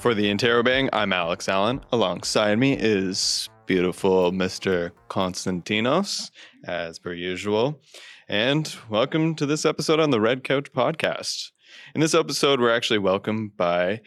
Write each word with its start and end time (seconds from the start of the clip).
For 0.00 0.14
the 0.14 0.32
Interrobang, 0.32 0.88
I'm 0.94 1.12
Alex 1.12 1.46
Allan. 1.46 1.82
Alongside 1.92 2.58
me 2.58 2.72
is 2.72 3.50
beautiful 3.66 4.32
Mr. 4.32 4.92
Konstantinos, 5.10 6.30
as 6.64 6.98
per 6.98 7.12
usual. 7.12 7.82
And 8.26 8.74
welcome 8.88 9.34
to 9.34 9.44
this 9.44 9.66
episode 9.66 10.00
on 10.00 10.10
the 10.10 10.18
Red 10.18 10.42
Couch 10.42 10.72
Podcast. 10.72 11.50
In 11.94 12.00
this 12.00 12.14
episode, 12.14 12.60
we're 12.60 12.74
actually 12.74 12.98
welcomed 12.98 13.58
by 13.58 14.00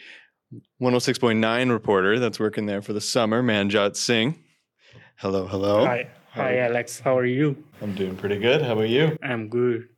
106.9 0.81 1.69
reporter 1.69 2.17
that's 2.17 2.39
working 2.39 2.65
there 2.65 2.81
for 2.81 2.93
the 2.93 2.99
summer, 2.99 3.43
Manjot 3.43 3.95
Singh. 3.95 4.43
Hello, 5.17 5.45
hello. 5.45 5.85
Hi, 5.85 6.09
hi, 6.31 6.57
Alex. 6.57 7.01
How 7.01 7.15
are 7.19 7.25
you? 7.27 7.63
I'm 7.83 7.93
doing 7.93 8.15
pretty 8.15 8.39
good. 8.39 8.63
How 8.63 8.73
about 8.73 8.89
you? 8.89 9.15
I'm 9.21 9.47
good. 9.47 9.89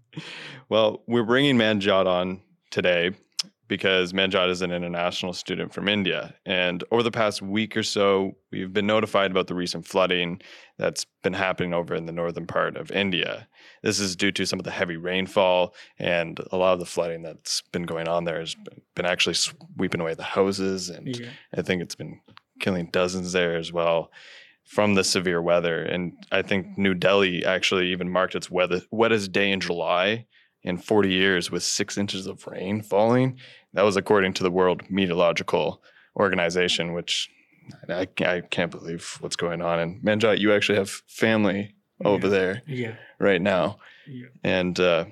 well, 0.70 1.02
we're 1.06 1.22
bringing 1.22 1.58
Manjot 1.58 2.06
on 2.06 2.40
today 2.70 3.10
because 3.66 4.12
Manjot 4.12 4.50
is 4.50 4.62
an 4.62 4.70
international 4.70 5.32
student 5.32 5.72
from 5.72 5.88
India. 5.88 6.34
And 6.44 6.84
over 6.90 7.02
the 7.02 7.10
past 7.10 7.40
week 7.40 7.76
or 7.76 7.82
so, 7.82 8.32
we've 8.52 8.72
been 8.72 8.86
notified 8.86 9.30
about 9.30 9.46
the 9.46 9.54
recent 9.54 9.86
flooding 9.86 10.40
that's 10.78 11.06
been 11.22 11.32
happening 11.32 11.72
over 11.72 11.94
in 11.94 12.06
the 12.06 12.12
northern 12.12 12.46
part 12.46 12.76
of 12.76 12.90
India. 12.90 13.48
This 13.82 14.00
is 14.00 14.16
due 14.16 14.32
to 14.32 14.44
some 14.44 14.58
of 14.58 14.64
the 14.64 14.70
heavy 14.70 14.96
rainfall 14.96 15.74
and 15.98 16.38
a 16.52 16.56
lot 16.56 16.74
of 16.74 16.80
the 16.80 16.86
flooding 16.86 17.22
that's 17.22 17.62
been 17.72 17.84
going 17.84 18.08
on 18.08 18.24
there 18.24 18.40
has 18.40 18.54
been 18.94 19.06
actually 19.06 19.34
sweeping 19.34 20.00
away 20.00 20.14
the 20.14 20.22
houses. 20.22 20.90
And 20.90 21.16
yeah. 21.16 21.30
I 21.56 21.62
think 21.62 21.82
it's 21.82 21.94
been 21.94 22.20
killing 22.60 22.90
dozens 22.92 23.32
there 23.32 23.56
as 23.56 23.72
well 23.72 24.10
from 24.64 24.94
the 24.94 25.04
severe 25.04 25.40
weather. 25.40 25.82
And 25.82 26.12
I 26.32 26.42
think 26.42 26.78
New 26.78 26.94
Delhi 26.94 27.44
actually 27.44 27.92
even 27.92 28.10
marked 28.10 28.34
its 28.34 28.50
weather, 28.50 28.82
wettest 28.92 29.32
day 29.32 29.50
in 29.50 29.60
July 29.60 30.26
in 30.64 30.78
40 30.78 31.10
years 31.10 31.50
with 31.50 31.62
six 31.62 31.96
inches 31.98 32.26
of 32.26 32.46
rain 32.46 32.82
falling. 32.82 33.38
That 33.74 33.82
was 33.82 33.96
according 33.96 34.32
to 34.34 34.42
the 34.42 34.50
World 34.50 34.82
Meteorological 34.90 35.82
Organization, 36.16 36.94
which 36.94 37.30
I, 37.88 38.08
I 38.20 38.40
can't 38.40 38.70
believe 38.70 39.18
what's 39.20 39.36
going 39.36 39.62
on. 39.62 39.78
And 39.78 40.02
Manjot, 40.02 40.38
you 40.38 40.52
actually 40.52 40.78
have 40.78 40.90
family 40.90 41.74
over 42.04 42.26
yeah. 42.26 42.30
there 42.30 42.62
yeah. 42.66 42.94
right 43.18 43.40
now. 43.40 43.78
Yeah. 44.06 44.26
And 44.42 44.78
uh, 44.80 45.06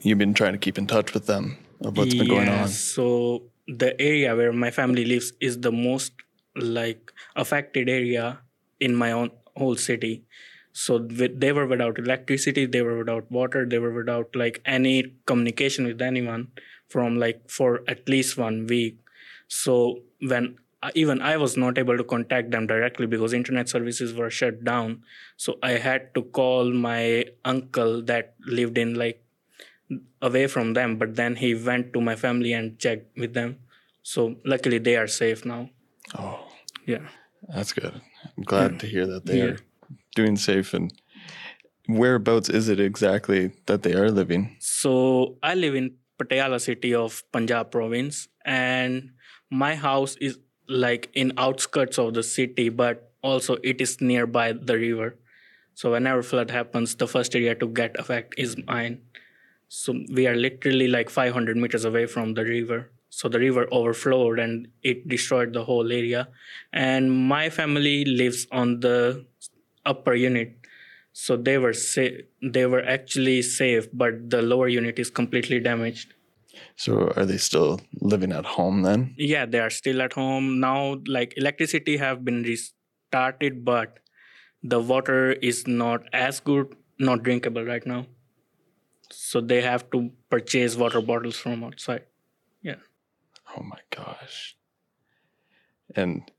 you've 0.00 0.18
been 0.18 0.34
trying 0.34 0.52
to 0.52 0.58
keep 0.58 0.78
in 0.78 0.86
touch 0.86 1.14
with 1.14 1.26
them 1.26 1.58
of 1.82 1.96
what's 1.96 2.14
been 2.14 2.28
going 2.28 2.48
on. 2.48 2.68
So 2.68 3.44
the 3.66 4.00
area 4.00 4.34
where 4.34 4.52
my 4.52 4.70
family 4.70 5.04
lives 5.04 5.32
is 5.40 5.60
the 5.60 5.72
most 5.72 6.12
like 6.56 7.12
affected 7.36 7.88
area 7.88 8.40
in 8.80 8.94
my 8.94 9.12
own 9.12 9.30
whole 9.56 9.76
city 9.76 10.24
so 10.80 10.96
they 10.98 11.50
were 11.50 11.66
without 11.66 11.98
electricity 11.98 12.64
they 12.64 12.82
were 12.82 12.96
without 12.96 13.30
water 13.36 13.66
they 13.66 13.80
were 13.84 13.92
without 13.92 14.36
like 14.36 14.60
any 14.64 15.12
communication 15.26 15.84
with 15.84 16.00
anyone 16.00 16.46
from 16.88 17.18
like 17.18 17.50
for 17.50 17.82
at 17.88 18.08
least 18.08 18.38
one 18.38 18.66
week. 18.66 18.98
So 19.48 20.02
when 20.20 20.56
uh, 20.82 20.90
even 20.94 21.20
i 21.20 21.36
was 21.36 21.56
not 21.56 21.78
able 21.82 21.96
to 21.96 22.04
contact 22.04 22.52
them 22.52 22.66
directly 22.68 23.06
because 23.06 23.32
internet 23.32 23.68
services 23.68 24.14
were 24.14 24.30
shut 24.30 24.62
down. 24.62 25.02
So 25.36 25.58
i 25.62 25.72
had 25.72 26.14
to 26.14 26.22
call 26.22 26.72
my 26.72 27.24
uncle 27.44 28.00
that 28.02 28.34
lived 28.46 28.78
in 28.78 28.94
like 28.94 29.24
away 30.22 30.46
from 30.46 30.74
them 30.74 30.96
but 30.96 31.16
then 31.16 31.34
he 31.36 31.54
went 31.54 31.92
to 31.94 32.00
my 32.00 32.14
family 32.14 32.52
and 32.52 32.78
checked 32.78 33.18
with 33.18 33.34
them. 33.34 33.58
So 34.04 34.36
luckily 34.44 34.78
they 34.78 34.96
are 34.96 35.08
safe 35.08 35.44
now. 35.44 35.70
Oh. 36.16 36.38
Yeah. 36.86 37.08
That's 37.48 37.72
good. 37.72 38.00
I'm 38.36 38.44
glad 38.44 38.72
yeah. 38.72 38.78
to 38.78 38.86
hear 38.86 39.06
that 39.06 39.26
they 39.26 39.38
yeah. 39.38 39.44
are 39.44 39.58
doing 40.18 40.36
safe 40.36 40.74
and 40.74 40.92
whereabouts 42.00 42.48
is 42.60 42.68
it 42.68 42.80
exactly 42.80 43.52
that 43.66 43.82
they 43.82 43.94
are 44.00 44.10
living? 44.10 44.56
So 44.58 45.38
i 45.42 45.54
live 45.54 45.78
in 45.80 45.94
patiala 46.22 46.60
city 46.60 46.92
of 47.00 47.22
punjab 47.36 47.70
province 47.76 48.26
and 48.44 49.10
my 49.64 49.74
house 49.86 50.16
is 50.28 50.38
like 50.68 51.08
in 51.14 51.32
outskirts 51.46 51.98
of 52.04 52.12
the 52.18 52.24
city 52.30 52.68
but 52.82 53.08
also 53.22 53.56
it 53.72 53.80
is 53.80 54.00
nearby 54.00 54.52
the 54.52 54.76
river. 54.76 55.08
So 55.74 55.92
whenever 55.92 56.22
flood 56.22 56.50
happens 56.50 56.96
the 56.96 57.08
first 57.14 57.34
area 57.40 57.54
to 57.62 57.68
get 57.80 57.98
affect 58.04 58.34
is 58.46 58.56
mine. 58.66 59.00
So 59.68 59.94
we 60.18 60.26
are 60.26 60.34
literally 60.34 60.88
like 60.88 61.10
500 61.10 61.56
meters 61.56 61.84
away 61.84 62.06
from 62.06 62.34
the 62.34 62.44
river. 62.44 62.90
So 63.10 63.28
the 63.28 63.38
river 63.38 63.66
overflowed 63.72 64.38
and 64.38 64.68
it 64.82 65.08
destroyed 65.08 65.52
the 65.52 65.64
whole 65.64 65.92
area. 65.92 66.28
And 66.72 67.10
my 67.28 67.48
family 67.50 68.04
lives 68.04 68.46
on 68.52 68.80
the 68.80 69.26
upper 69.84 70.14
unit. 70.14 70.56
So 71.12 71.36
they 71.36 71.58
were 71.58 71.72
sa- 71.72 72.20
they 72.42 72.66
were 72.66 72.82
actually 72.84 73.42
safe 73.42 73.88
but 73.92 74.30
the 74.30 74.42
lower 74.42 74.68
unit 74.68 74.98
is 74.98 75.10
completely 75.10 75.60
damaged. 75.60 76.14
So 76.76 77.12
are 77.16 77.24
they 77.24 77.38
still 77.38 77.80
living 78.00 78.32
at 78.32 78.44
home 78.44 78.82
then? 78.82 79.14
Yeah 79.16 79.46
they 79.46 79.60
are 79.60 79.70
still 79.70 80.02
at 80.02 80.12
home. 80.12 80.60
Now 80.60 81.00
like 81.06 81.34
electricity 81.36 81.96
have 81.96 82.24
been 82.24 82.42
restarted 82.42 83.64
but 83.64 83.98
the 84.62 84.80
water 84.80 85.32
is 85.32 85.66
not 85.66 86.02
as 86.12 86.40
good 86.40 86.74
not 86.98 87.22
drinkable 87.22 87.64
right 87.64 87.86
now. 87.86 88.06
So 89.10 89.40
they 89.40 89.60
have 89.62 89.90
to 89.90 90.10
purchase 90.30 90.76
water 90.76 91.00
bottles 91.00 91.36
from 91.36 91.64
outside. 91.64 92.04
Yeah. 92.62 92.76
Oh 93.56 93.62
my 93.62 93.78
gosh. 93.90 94.56
And 95.94 96.30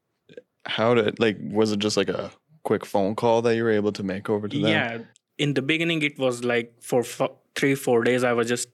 how 0.65 0.93
did 0.93 1.19
like 1.19 1.37
was 1.41 1.71
it 1.71 1.79
just 1.79 1.97
like 1.97 2.09
a 2.09 2.31
quick 2.69 2.85
phone 2.85 3.15
call 3.21 3.41
that 3.47 3.55
you 3.55 3.63
were 3.67 3.77
able 3.81 3.91
to 3.99 4.03
make 4.11 4.29
over 4.29 4.47
to 4.47 4.59
them? 4.65 4.71
Yeah. 4.71 4.97
In 5.45 5.53
the 5.59 5.61
beginning 5.61 6.01
it 6.09 6.19
was 6.25 6.43
like 6.43 6.73
for 6.91 7.03
3 7.03 7.75
4 7.75 8.03
days 8.09 8.23
I 8.31 8.33
was 8.41 8.47
just 8.53 8.69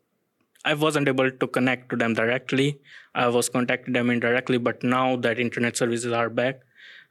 I 0.66 0.73
wasn't 0.73 1.07
able 1.07 1.29
to 1.29 1.47
connect 1.47 1.89
to 1.91 1.95
them 1.95 2.16
directly. 2.19 2.67
I 3.23 3.28
was 3.28 3.50
contacting 3.55 3.94
them 3.94 4.09
indirectly, 4.09 4.57
but 4.57 4.84
now 4.84 5.16
that 5.17 5.39
internet 5.39 5.78
services 5.78 6.11
are 6.11 6.29
back, 6.39 6.61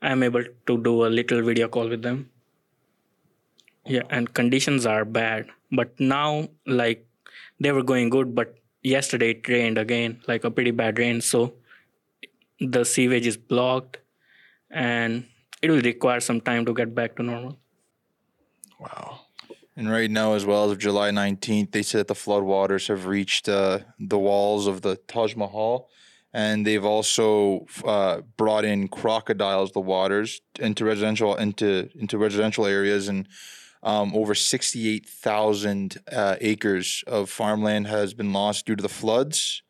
I 0.02 0.10
am 0.10 0.24
able 0.24 0.44
to 0.70 0.78
do 0.86 0.94
a 1.06 1.10
little 1.18 1.42
video 1.48 1.68
call 1.68 1.88
with 1.88 2.02
them. 2.02 2.30
Yeah, 3.86 4.02
and 4.10 4.32
conditions 4.38 4.86
are 4.86 5.04
bad, 5.04 5.52
but 5.80 6.00
now 6.00 6.48
like 6.66 7.06
they 7.60 7.72
were 7.76 7.84
going 7.90 8.10
good, 8.10 8.34
but 8.34 8.56
yesterday 8.82 9.30
it 9.30 9.48
rained 9.48 9.78
again, 9.78 10.18
like 10.26 10.44
a 10.44 10.50
pretty 10.50 10.72
bad 10.72 10.98
rain. 10.98 11.20
So 11.20 11.54
the 12.60 12.84
sewage 12.84 13.26
is 13.26 13.36
blocked 13.36 13.98
and 14.70 15.24
it 15.64 15.70
will 15.70 15.80
require 15.80 16.20
some 16.20 16.40
time 16.42 16.66
to 16.66 16.74
get 16.74 16.94
back 16.94 17.16
to 17.16 17.22
normal. 17.22 17.58
Wow. 18.78 19.20
And 19.76 19.90
right 19.90 20.10
now, 20.10 20.34
as 20.34 20.44
well 20.44 20.66
as 20.66 20.72
of 20.72 20.78
July 20.78 21.10
19th, 21.10 21.72
they 21.72 21.82
said 21.82 22.00
that 22.00 22.08
the 22.08 22.14
floodwaters 22.14 22.88
have 22.88 23.06
reached 23.06 23.48
uh, 23.48 23.78
the 23.98 24.18
walls 24.18 24.66
of 24.66 24.82
the 24.82 24.96
Taj 25.08 25.34
Mahal. 25.34 25.88
And 26.34 26.66
they've 26.66 26.84
also 26.84 27.66
uh, 27.84 28.20
brought 28.36 28.66
in 28.66 28.88
crocodiles, 28.88 29.72
the 29.72 29.80
waters, 29.80 30.42
into 30.58 30.84
residential 30.84 31.34
into 31.36 31.88
into 31.94 32.18
residential 32.18 32.66
areas, 32.66 33.06
and 33.06 33.28
um, 33.84 34.12
over 34.16 34.34
68,000 34.34 35.96
uh, 36.10 36.36
acres 36.40 37.04
of 37.06 37.30
farmland 37.30 37.86
has 37.86 38.14
been 38.14 38.32
lost 38.32 38.66
due 38.66 38.74
to 38.74 38.82
the 38.82 38.88
floods. 38.88 39.62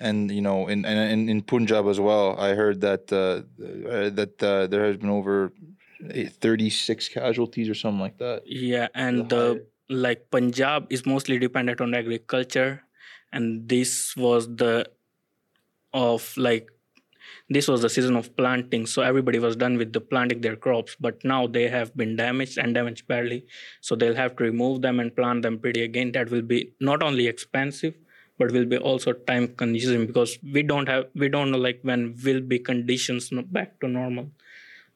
And 0.00 0.30
you 0.30 0.40
know, 0.40 0.66
in 0.68 0.84
in, 0.84 1.28
in 1.28 1.42
Punjab 1.42 1.86
as 1.86 2.00
well, 2.00 2.38
I 2.38 2.54
heard 2.54 2.80
that 2.80 3.12
uh, 3.12 3.44
uh, 3.88 4.10
that 4.10 4.42
uh, 4.42 4.66
there 4.66 4.86
has 4.86 4.96
been 4.96 5.10
over 5.10 5.52
36 6.02 7.08
casualties 7.08 7.68
or 7.68 7.74
something 7.74 8.00
like 8.00 8.18
that. 8.18 8.42
Yeah, 8.46 8.88
and 8.94 9.28
the, 9.28 9.66
like 9.90 10.30
Punjab 10.30 10.86
is 10.90 11.04
mostly 11.04 11.38
dependent 11.38 11.80
on 11.80 11.94
agriculture, 11.94 12.82
and 13.32 13.68
this 13.68 14.16
was 14.16 14.48
the 14.56 14.86
of 15.92 16.34
like 16.36 16.70
this 17.48 17.66
was 17.66 17.82
the 17.82 17.88
season 17.88 18.16
of 18.16 18.34
planting 18.36 18.86
so 18.86 19.02
everybody 19.02 19.38
was 19.38 19.56
done 19.56 19.76
with 19.76 19.92
the 19.92 20.00
planting 20.00 20.40
their 20.40 20.56
crops 20.56 20.96
but 21.00 21.22
now 21.24 21.46
they 21.46 21.68
have 21.68 21.94
been 21.96 22.14
damaged 22.16 22.58
and 22.58 22.74
damaged 22.74 23.06
badly 23.08 23.44
so 23.80 23.96
they'll 23.96 24.14
have 24.14 24.36
to 24.36 24.44
remove 24.44 24.82
them 24.82 25.00
and 25.00 25.14
plant 25.16 25.42
them 25.42 25.58
pretty 25.58 25.82
again 25.82 26.12
that 26.12 26.30
will 26.30 26.42
be 26.42 26.72
not 26.80 27.02
only 27.02 27.26
expensive 27.26 27.94
but 28.40 28.52
will 28.56 28.68
be 28.74 28.78
also 28.90 29.12
time 29.30 29.48
consuming 29.62 30.06
because 30.06 30.38
we 30.56 30.62
don't 30.72 30.88
have 30.94 31.06
we 31.24 31.28
don't 31.36 31.50
know 31.52 31.62
like 31.68 31.80
when 31.90 32.06
will 32.24 32.40
be 32.52 32.58
conditions 32.70 33.30
back 33.58 33.78
to 33.80 33.88
normal. 33.88 34.30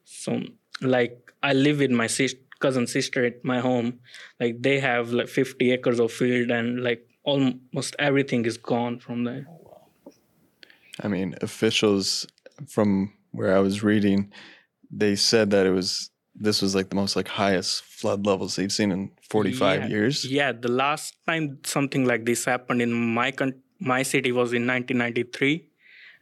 So 0.05 0.41
like 0.81 1.33
i 1.43 1.53
live 1.53 1.79
with 1.85 1.91
my 1.91 2.07
sister 2.09 2.41
cousin 2.65 2.87
sister 2.87 3.25
at 3.25 3.45
my 3.45 3.61
home. 3.61 4.01
Like 4.41 4.63
they 4.63 4.81
have 4.81 5.13
like 5.13 5.29
50 5.29 5.73
acres 5.73 6.01
of 6.01 6.13
field 6.13 6.51
and 6.51 6.83
like 6.83 7.07
almost 7.23 7.97
everything 7.99 8.47
is 8.47 8.57
gone 8.57 8.99
from 8.99 9.25
there. 9.25 9.47
Oh, 9.49 10.13
I 11.01 11.09
mean, 11.09 11.35
officials 11.43 12.27
from 12.67 13.13
where 13.33 13.57
I 13.57 13.61
was 13.61 13.83
reading, 13.83 14.33
they 14.91 15.17
said 15.17 15.51
that 15.51 15.67
it 15.67 15.73
was 15.73 16.11
this 16.35 16.61
was 16.63 16.75
like 16.75 16.89
the 16.89 16.97
most 16.97 17.17
like 17.17 17.29
highest 17.29 17.85
flood 17.85 18.27
levels 18.27 18.57
they've 18.57 18.73
seen 18.73 18.91
in 18.91 19.11
45 19.29 19.81
yeah, 19.83 19.87
years. 19.89 20.25
Yeah, 20.25 20.53
the 20.53 20.69
last 20.69 21.15
time 21.27 21.59
something 21.65 22.05
like 22.05 22.25
this 22.25 22.45
happened 22.45 22.83
in 22.83 22.93
my 22.93 23.31
con- 23.31 23.63
my 23.79 24.03
city 24.03 24.33
was 24.33 24.53
in 24.53 24.67
1993 24.67 25.69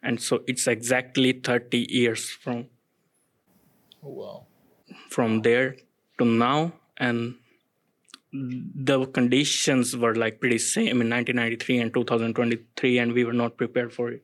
and 0.02 0.20
so 0.20 0.42
it's 0.46 0.66
exactly 0.66 1.32
30 1.32 1.86
years 1.88 2.28
from 2.28 2.66
oh, 4.02 4.08
wow. 4.08 4.46
from 5.10 5.42
there 5.42 5.76
to 6.18 6.24
now 6.24 6.72
and 6.96 7.36
the 8.32 9.06
conditions 9.06 9.96
were 9.96 10.14
like 10.14 10.40
pretty 10.40 10.58
same 10.58 11.00
in 11.00 11.10
1993 11.10 11.78
and 11.78 11.94
2023 11.94 12.98
and 12.98 13.12
we 13.12 13.24
were 13.24 13.32
not 13.32 13.56
prepared 13.56 13.92
for 13.92 14.10
it 14.10 14.22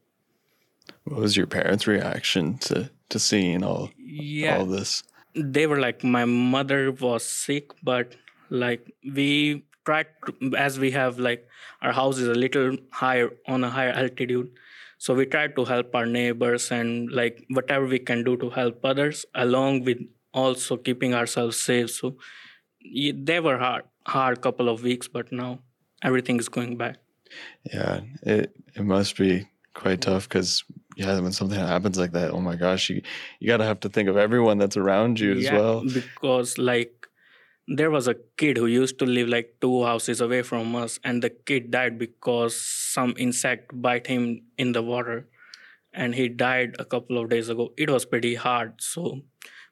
What 1.04 1.20
was 1.20 1.36
your 1.36 1.46
parents' 1.46 1.86
reaction 1.86 2.58
to 2.58 2.90
to 3.10 3.18
seeing 3.18 3.62
all 3.62 3.90
Yeah, 3.96 4.58
all 4.58 4.66
this? 4.66 5.02
They 5.38 5.66
were 5.66 5.78
like 5.78 6.04
my 6.04 6.24
mother 6.24 6.92
was 6.92 7.24
sick 7.24 7.72
but 7.82 8.14
like 8.50 8.92
we 9.04 9.64
tried 9.84 10.06
to, 10.26 10.56
as 10.56 10.78
we 10.78 10.90
have 10.90 11.18
like 11.18 11.46
our 11.82 11.92
house 11.92 12.18
is 12.18 12.28
a 12.28 12.34
little 12.34 12.76
higher 12.90 13.30
on 13.46 13.64
a 13.64 13.70
higher 13.70 13.90
altitude. 13.90 14.50
So 14.98 15.14
we 15.14 15.26
tried 15.26 15.54
to 15.56 15.64
help 15.64 15.94
our 15.94 16.06
neighbors 16.06 16.70
and 16.70 17.10
like 17.12 17.44
whatever 17.50 17.86
we 17.86 17.98
can 17.98 18.24
do 18.24 18.36
to 18.38 18.50
help 18.50 18.84
others 18.84 19.24
along 19.34 19.84
with 19.84 19.98
also 20.34 20.76
keeping 20.76 21.14
ourselves 21.14 21.56
safe. 21.56 21.90
So 21.90 22.16
they 23.28 23.40
were 23.40 23.58
hard 23.58 23.84
hard 24.06 24.40
couple 24.40 24.68
of 24.68 24.82
weeks 24.82 25.08
but 25.08 25.30
now 25.30 25.58
everything 26.02 26.38
is 26.38 26.48
going 26.48 26.76
back. 26.76 26.96
Yeah, 27.72 28.00
it 28.22 28.56
it 28.74 28.84
must 28.84 29.16
be 29.16 29.48
quite 29.74 30.00
tough 30.00 30.28
because 30.28 30.64
yeah, 30.98 31.20
when 31.20 31.32
something 31.32 31.58
happens 31.58 31.98
like 31.98 32.12
that, 32.12 32.32
oh 32.32 32.40
my 32.40 32.56
gosh, 32.56 32.90
you 32.90 33.02
you 33.40 33.48
gotta 33.48 33.64
have 33.64 33.80
to 33.80 33.88
think 33.88 34.08
of 34.08 34.16
everyone 34.16 34.58
that's 34.58 34.76
around 34.76 35.20
you 35.20 35.36
as 35.36 35.44
Yeah, 35.44 35.58
well. 35.58 35.86
because 35.92 36.58
like 36.58 37.08
there 37.68 37.90
was 37.90 38.08
a 38.08 38.14
kid 38.36 38.56
who 38.58 38.66
used 38.66 38.98
to 38.98 39.06
live 39.06 39.28
like 39.28 39.56
two 39.60 39.84
houses 39.84 40.20
away 40.20 40.42
from 40.42 40.74
us 40.76 40.98
and 41.04 41.22
the 41.22 41.30
kid 41.30 41.70
died 41.70 41.98
because 41.98 42.60
some 42.60 43.14
insect 43.18 43.70
bite 43.80 44.06
him 44.06 44.42
in 44.58 44.72
the 44.72 44.82
water 44.82 45.28
and 45.92 46.14
he 46.14 46.28
died 46.28 46.76
a 46.78 46.84
couple 46.84 47.18
of 47.18 47.28
days 47.30 47.48
ago 47.48 47.72
it 47.76 47.90
was 47.90 48.04
pretty 48.06 48.34
hard 48.34 48.74
so 48.80 49.20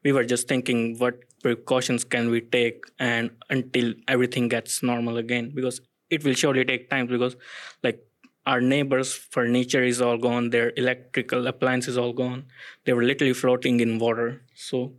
we 0.05 0.12
were 0.12 0.25
just 0.25 0.49
thinking 0.49 0.96
what 0.99 1.20
precautions 1.43 2.05
can 2.05 2.31
we 2.31 2.40
take 2.40 2.84
and 2.99 3.31
until 3.50 3.94
everything 4.08 4.49
gets 4.49 4.82
normal 4.82 5.19
again 5.19 5.52
because 5.55 5.81
it 6.11 6.25
will 6.25 6.34
surely 6.34 6.64
take 6.64 6.90
time 6.90 7.06
because 7.06 7.37
like 7.82 8.00
our 8.46 8.60
neighbors 8.60 9.12
furniture 9.12 9.82
is 9.82 10.00
all 10.00 10.19
gone 10.19 10.50
their 10.50 10.72
electrical 10.76 11.46
appliances 11.48 11.98
all 11.98 12.12
gone. 12.12 12.46
They 12.84 12.93
were 12.93 13.02
literally 13.04 13.34
floating 13.34 13.81
in 13.81 13.98
water. 13.98 14.43
So 14.54 14.93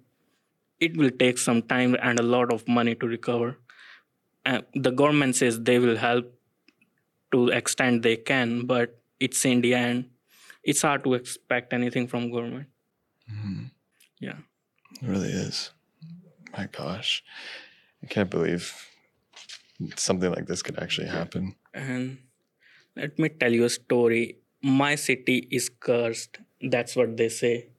it 0.79 0.97
will 0.97 1.11
take 1.11 1.37
some 1.37 1.61
time 1.61 1.95
and 2.01 2.19
a 2.19 2.23
lot 2.23 2.51
of 2.53 2.67
money 2.67 2.95
to 2.95 3.07
recover. 3.07 3.57
Uh, 4.45 4.61
the 4.73 4.91
government 4.91 5.35
says 5.35 5.61
they 5.61 5.79
will 5.79 5.97
help 5.97 6.33
to 7.31 7.47
the 7.47 7.57
extent 7.57 8.03
they 8.03 8.15
can 8.15 8.65
but 8.65 8.99
it's 9.19 9.43
india 9.45 9.77
and 9.77 10.05
it's 10.63 10.81
hard 10.81 11.03
to 11.03 11.13
expect 11.13 11.73
anything 11.73 12.07
from 12.07 12.31
government. 12.31 12.67
Mhm. 13.31 13.71
yeah. 14.19 14.37
It 15.01 15.07
really 15.07 15.29
is. 15.29 15.71
My 16.57 16.67
gosh, 16.67 17.23
I 18.03 18.07
can't 18.07 18.29
believe 18.29 18.73
something 19.95 20.31
like 20.31 20.45
this 20.47 20.61
could 20.63 20.79
actually 20.79 21.07
happen. 21.07 21.55
and 21.73 22.17
let 22.97 23.17
me 23.19 23.29
tell 23.29 23.53
you 23.53 23.65
a 23.65 23.69
story. 23.69 24.37
My 24.61 24.95
city 24.95 25.47
is 25.51 25.69
cursed. 25.69 26.39
That's 26.61 26.95
what 26.95 27.15
they 27.17 27.29
say. 27.29 27.69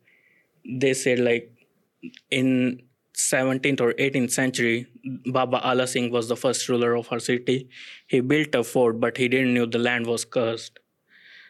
They 0.64 0.94
say 0.94 1.16
like 1.16 1.52
in 2.30 2.82
17th 3.16 3.80
or 3.80 3.92
18th 3.94 4.30
century 4.30 4.86
baba 5.26 5.60
ala 5.68 5.86
singh 5.86 6.10
was 6.10 6.28
the 6.28 6.36
first 6.36 6.68
ruler 6.68 6.94
of 6.94 7.10
our 7.12 7.18
city. 7.18 7.68
He 8.06 8.20
built 8.20 8.54
a 8.54 8.62
fort 8.62 9.00
but 9.00 9.16
he 9.16 9.28
didn't 9.28 9.54
know 9.54 9.66
the 9.66 9.78
land 9.78 10.06
was 10.06 10.24
cursed. 10.24 10.78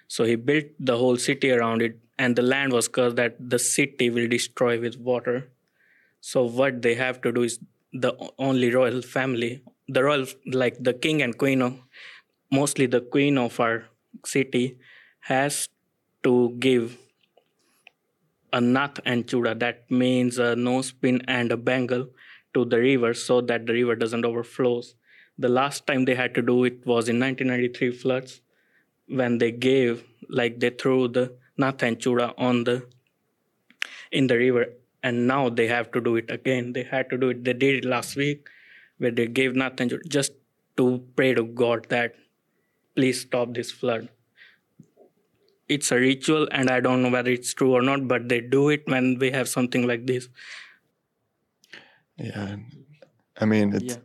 So 0.06 0.24
he 0.24 0.36
built 0.36 0.64
the 0.80 0.96
whole 0.96 1.18
city 1.18 1.50
around 1.50 1.82
it 1.82 1.98
and 2.18 2.34
the 2.34 2.42
land 2.42 2.72
was 2.72 2.88
cursed 2.88 3.16
that 3.16 3.36
the 3.38 3.58
city 3.58 4.08
will 4.08 4.28
destroy 4.28 4.80
with 4.80 4.96
water. 4.96 5.50
So 6.20 6.44
what 6.44 6.80
they 6.82 6.94
have 6.94 7.20
to 7.22 7.32
do 7.32 7.42
is 7.42 7.58
the 7.92 8.14
only 8.38 8.70
royal 8.70 9.02
family 9.02 9.62
the 9.88 10.04
royal 10.04 10.26
like 10.52 10.76
the 10.82 10.92
king 10.92 11.22
and 11.22 11.36
queen 11.38 11.62
of 11.62 11.78
mostly 12.50 12.86
the 12.86 13.00
queen 13.00 13.38
of 13.38 13.58
our 13.60 13.84
city 14.24 14.78
has 15.20 15.68
to 16.22 16.56
give 16.58 16.98
a 18.52 18.60
nath 18.60 19.00
and 19.04 19.26
chuda. 19.26 19.58
That 19.58 19.90
means 19.90 20.38
a 20.38 20.56
nose 20.56 20.92
pin 20.92 21.22
and 21.28 21.52
a 21.52 21.56
bangle 21.56 22.08
to 22.54 22.64
the 22.64 22.78
river 22.78 23.14
so 23.14 23.40
that 23.42 23.66
the 23.66 23.72
river 23.72 23.94
doesn't 23.94 24.24
overflows 24.24 24.94
the 25.38 25.48
last 25.48 25.86
time 25.86 26.04
they 26.04 26.14
had 26.14 26.34
to 26.34 26.42
do 26.42 26.64
it 26.64 26.84
was 26.84 27.08
in 27.08 27.20
1993 27.20 27.92
floods 27.92 28.40
when 29.06 29.38
they 29.38 29.50
gave 29.52 30.04
like 30.28 30.58
they 30.58 30.70
threw 30.70 31.08
the 31.08 31.32
nath 31.56 31.82
and 31.82 31.98
chuda 31.98 32.34
on 32.36 32.64
the 32.64 32.76
in 34.10 34.26
the 34.26 34.36
river 34.36 34.66
and 35.02 35.26
now 35.26 35.48
they 35.48 35.66
have 35.68 35.90
to 35.92 36.00
do 36.00 36.16
it 36.16 36.30
again. 36.30 36.72
They 36.72 36.82
had 36.82 37.08
to 37.10 37.16
do 37.16 37.28
it 37.30 37.44
they 37.44 37.52
did 37.52 37.76
it 37.76 37.84
last 37.84 38.16
week 38.16 38.48
where 38.98 39.12
they 39.12 39.26
gave 39.26 39.52
chuda 39.52 40.08
just 40.08 40.32
to 40.76 41.02
pray 41.16 41.34
to 41.34 41.44
god 41.44 41.86
that 41.88 42.14
please 42.98 43.20
stop 43.24 43.54
this 43.58 43.70
flood 43.80 44.08
it's 45.76 45.90
a 45.96 45.98
ritual 46.02 46.48
and 46.58 46.70
i 46.76 46.80
don't 46.86 47.02
know 47.06 47.10
whether 47.16 47.30
it's 47.38 47.52
true 47.62 47.72
or 47.78 47.82
not 47.88 48.06
but 48.12 48.28
they 48.28 48.40
do 48.54 48.62
it 48.76 48.86
when 48.94 49.10
we 49.24 49.30
have 49.38 49.48
something 49.56 49.86
like 49.94 50.06
this 50.12 50.28
Yeah, 52.18 52.56
I 53.42 53.46
mean 53.50 53.74
it's 53.78 53.94
Yeah. 53.94 54.00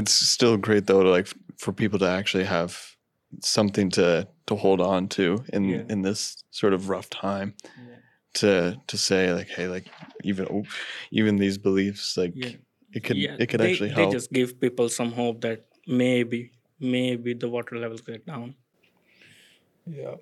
it's 0.00 0.12
still 0.32 0.56
great 0.66 0.84
though 0.90 1.02
to 1.06 1.10
like 1.10 1.28
for 1.62 1.72
people 1.72 1.98
to 2.02 2.08
actually 2.18 2.44
have 2.44 2.76
something 3.42 3.90
to 3.96 4.06
to 4.50 4.54
hold 4.64 4.80
on 4.80 5.08
to 5.16 5.24
in 5.56 5.64
Yeah. 5.70 5.82
in 5.94 6.02
this 6.02 6.44
sort 6.60 6.74
of 6.74 6.88
rough 6.92 7.08
time 7.10 7.54
to 8.40 8.50
to 8.92 8.96
say 8.96 9.32
like 9.38 9.48
hey 9.56 9.66
like 9.66 9.90
even 10.22 10.46
oh, 10.50 10.64
even 11.10 11.42
these 11.44 11.58
beliefs 11.58 12.16
like 12.22 12.34
Yeah. 12.36 12.56
it 12.96 13.02
could 13.04 13.16
yeah 13.16 13.36
it 13.42 13.48
could 13.50 13.60
they, 13.60 13.72
actually 13.72 13.92
they 13.98 14.06
just 14.18 14.30
give 14.32 14.60
people 14.60 14.88
some 14.88 15.12
hope 15.12 15.40
that 15.46 15.66
maybe 15.86 16.52
maybe 16.80 17.34
the 17.34 17.48
water 17.48 17.76
levels 17.76 18.00
get 18.02 18.26
down 18.26 18.54
Yeah. 19.86 20.16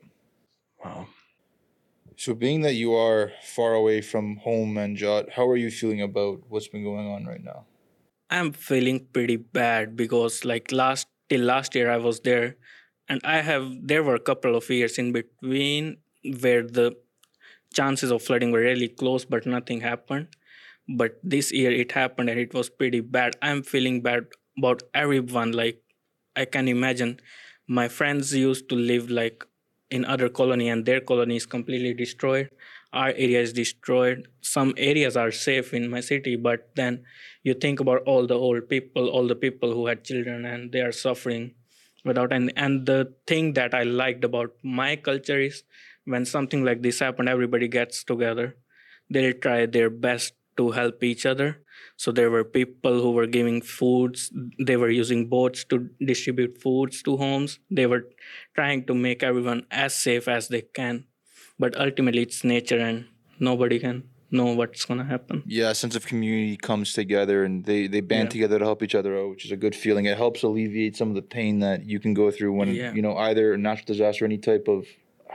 wow 0.84 1.08
So, 2.16 2.34
being 2.34 2.62
that 2.62 2.75
you 2.75 2.94
are 2.94 3.32
far 3.43 3.75
away 3.75 4.00
from 4.00 4.37
home, 4.38 4.75
Manjot, 4.75 5.32
how 5.32 5.49
are 5.49 5.56
you 5.56 5.70
feeling 5.70 6.02
about 6.02 6.43
what's 6.49 6.69
been 6.69 6.82
going 6.82 7.06
on 7.06 7.25
right 7.25 7.43
now? 7.43 7.64
I'm 8.31 8.52
feeling 8.52 9.06
pretty 9.12 9.37
bad 9.37 9.96
because 9.96 10.44
like 10.44 10.72
last 10.72 11.08
till 11.28 11.40
last 11.43 11.75
year 11.75 11.90
I 11.90 11.99
was 11.99 12.20
there 12.20 12.56
and 13.08 13.20
I 13.25 13.40
have 13.43 13.87
there 13.87 14.02
were 14.02 14.14
a 14.14 14.20
couple 14.31 14.55
of 14.56 14.69
years 14.70 14.99
in 14.99 15.12
between 15.12 15.99
where 16.40 16.62
the 16.62 16.96
chances 17.75 18.10
of 18.10 18.22
flooding 18.22 18.50
were 18.52 18.60
really 18.60 18.88
close 18.88 19.25
but 19.25 19.46
nothing 19.46 19.81
happened. 19.81 20.28
But 20.88 21.19
this 21.22 21.52
year 21.52 21.70
it 21.72 21.93
happened 21.93 22.31
and 22.31 22.38
it 22.40 22.55
was 22.55 22.69
pretty 22.70 23.00
bad. 23.00 23.37
I'm 23.43 23.62
feeling 23.62 24.02
bad 24.02 24.26
about 24.58 24.82
everyone. 24.94 25.52
Like 25.52 25.82
I 26.38 26.44
can 26.44 26.69
imagine 26.69 27.20
my 27.67 27.88
friends 27.88 28.35
used 28.35 28.69
to 28.70 28.76
live 28.76 29.11
like 29.11 29.44
in 29.91 30.05
other 30.05 30.29
colony 30.29 30.69
and 30.69 30.84
their 30.84 31.01
colony 31.01 31.36
is 31.36 31.46
completely 31.46 31.94
destroyed. 31.94 32.51
Our 32.93 33.10
area 33.10 33.41
is 33.41 33.53
destroyed. 33.53 34.29
Some 34.41 34.74
areas 34.77 35.17
are 35.17 35.31
safe 35.31 35.74
in 35.74 35.91
my 35.91 36.01
city 36.01 36.36
but 36.36 36.70
then 36.77 37.05
you 37.43 37.55
think 37.55 37.81
about 37.81 38.03
all 38.03 38.27
the 38.27 38.39
old 38.48 38.69
people 38.69 39.08
all 39.08 39.27
the 39.27 39.41
people 39.46 39.72
who 39.72 39.86
had 39.86 40.05
children 40.05 40.44
and 40.44 40.72
they 40.72 40.81
are 40.81 40.93
suffering 40.93 41.55
without 42.05 42.32
any 42.32 42.53
and 42.56 42.86
the 42.86 43.12
thing 43.27 43.53
that 43.55 43.74
i 43.74 43.82
liked 43.82 44.24
about 44.24 44.55
my 44.62 44.94
culture 44.96 45.41
is 45.41 45.62
when 46.05 46.24
something 46.24 46.65
like 46.65 46.82
this 46.82 47.01
happened 47.01 47.29
everybody 47.29 47.69
gets 47.69 48.05
together. 48.05 48.56
They'll 49.10 49.34
try 49.34 49.67
their 49.67 49.91
best 49.91 50.34
to 50.56 50.70
help 50.72 51.03
each 51.03 51.24
other 51.27 51.62
so 52.02 52.12
there 52.12 52.31
were 52.31 52.44
people 52.44 53.00
who 53.05 53.10
were 53.19 53.26
giving 53.36 53.60
foods 53.60 54.31
they 54.70 54.76
were 54.82 54.90
using 54.90 55.22
boats 55.36 55.64
to 55.72 55.78
distribute 56.12 56.60
foods 56.67 57.02
to 57.08 57.17
homes 57.22 57.58
they 57.81 57.86
were 57.93 58.02
trying 58.58 58.84
to 58.90 58.94
make 59.06 59.22
everyone 59.31 59.62
as 59.84 59.94
safe 60.06 60.28
as 60.36 60.48
they 60.55 60.62
can 60.81 61.05
but 61.58 61.76
ultimately 61.86 62.22
it's 62.28 62.44
nature 62.44 62.78
and 62.90 63.05
nobody 63.50 63.78
can 63.86 64.02
know 64.31 64.48
what's 64.60 64.84
going 64.84 65.00
to 65.00 65.06
happen 65.14 65.43
Yeah, 65.46 65.70
a 65.70 65.74
sense 65.74 65.96
of 65.98 66.06
community 66.06 66.56
comes 66.70 66.93
together 66.93 67.44
and 67.44 67.64
they, 67.64 67.86
they 67.94 68.02
band 68.02 68.26
Yeah. 68.28 68.34
together 68.36 68.58
to 68.58 68.64
help 68.70 68.82
each 68.86 68.94
other 68.94 69.12
out, 69.19 69.31
which 69.31 69.44
is 69.46 69.52
a 69.52 69.56
good 69.64 69.74
feeling. 69.74 70.05
It 70.05 70.19
helps 70.19 70.43
alleviate 70.43 70.96
some 71.00 71.08
of 71.08 71.14
the 71.20 71.22
pain 71.38 71.60
that 71.60 71.86
you 71.93 71.98
can 71.98 72.12
go 72.12 72.31
through 72.31 72.52
when, 72.58 72.69
Yeah. 72.74 72.93
you 72.96 73.00
know, 73.06 73.17
either 73.28 73.55
a 73.55 73.58
natural 73.69 73.86
disaster 73.86 74.24
or 74.24 74.26
any 74.26 74.36
type 74.50 74.69
of 74.69 74.84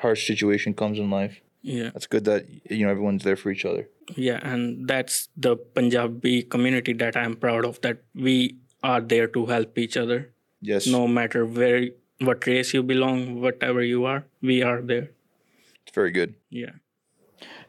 harsh 0.03 0.27
situation 0.27 0.75
comes 0.75 0.99
in 0.99 1.09
life. 1.09 1.41
Yeah 1.63 1.89
That's 1.93 2.07
good 2.07 2.25
that, 2.25 2.45
you 2.69 2.85
know, 2.85 2.91
everyone's 2.91 3.23
there 3.23 3.35
for 3.37 3.49
each 3.51 3.65
other. 3.65 3.87
yeah 4.15 4.39
and 4.43 4.87
that's 4.87 5.29
the 5.37 5.55
punjabi 5.55 6.43
community 6.43 6.93
that 7.01 7.15
i'm 7.15 7.35
proud 7.43 7.63
of 7.65 7.79
that 7.87 8.03
we 8.13 8.57
are 8.83 8.99
there 9.01 9.27
to 9.27 9.45
help 9.47 9.77
each 9.77 9.97
other 9.97 10.19
Yes. 10.61 10.87
no 10.87 11.07
matter 11.07 11.45
where 11.45 11.87
what 12.19 12.45
race 12.47 12.73
you 12.73 12.83
belong 12.83 13.41
whatever 13.41 13.81
you 13.83 14.05
are 14.05 14.25
we 14.41 14.61
are 14.63 14.81
there 14.81 15.07
It's 15.85 15.95
very 15.95 16.11
good. 16.11 16.35
yeah 16.49 16.75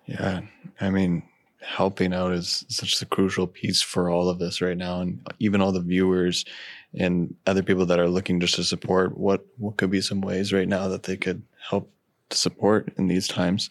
Yeah, 0.07 0.41
I 0.81 0.91
mean, 0.91 1.23
helping 1.65 2.13
out 2.13 2.33
is 2.37 2.65
such 2.69 3.01
a 3.03 3.07
crucial 3.07 3.47
piece 3.47 3.81
for 3.81 4.11
all 4.11 4.29
of 4.29 4.39
this 4.39 4.61
right 4.61 4.77
now, 4.77 5.01
and 5.01 5.25
even 5.41 5.63
all 5.65 5.73
the 5.73 5.81
viewers 5.81 6.45
and 6.93 7.35
other 7.47 7.63
people 7.63 7.87
that 7.87 7.99
are 7.99 8.09
looking 8.17 8.39
just 8.39 8.57
to 8.57 8.65
support. 8.65 9.17
What 9.17 9.41
what 9.57 9.79
could 9.81 9.91
be 9.91 10.03
some 10.05 10.21
ways 10.21 10.53
right 10.53 10.69
now 10.69 10.89
that 10.93 11.05
they 11.09 11.17
could 11.17 11.41
help 11.71 11.89
to 12.31 12.37
support 12.37 12.93
in 12.97 13.09
these 13.09 13.29
times? 13.29 13.71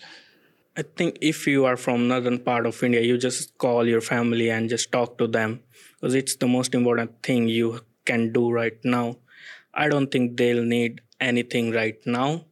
I 0.75 0.81
think 0.81 1.17
if 1.21 1.45
you 1.45 1.65
are 1.65 1.77
from 1.77 2.07
northern 2.07 2.39
part 2.39 2.65
of 2.65 2.81
India, 2.83 3.01
you 3.01 3.17
just 3.17 3.57
call 3.57 3.87
your 3.87 4.01
family 4.01 4.49
and 4.49 4.69
just 4.69 4.91
talk 4.91 5.17
to 5.19 5.27
them 5.27 5.61
because 5.95 6.15
it's 6.15 6.35
the 6.37 6.47
most 6.47 6.73
important 6.73 7.21
thing 7.21 7.47
you 7.47 7.81
can 8.05 8.31
do 8.33 8.51
right 8.51 8.77
now. 8.83 9.17
I 9.73 9.87
don't 9.87 10.11
think 10.11 10.37
they'll 10.37 10.63
need 10.63 11.01
anything 11.19 11.71
right 11.71 11.97
now, 12.05 12.45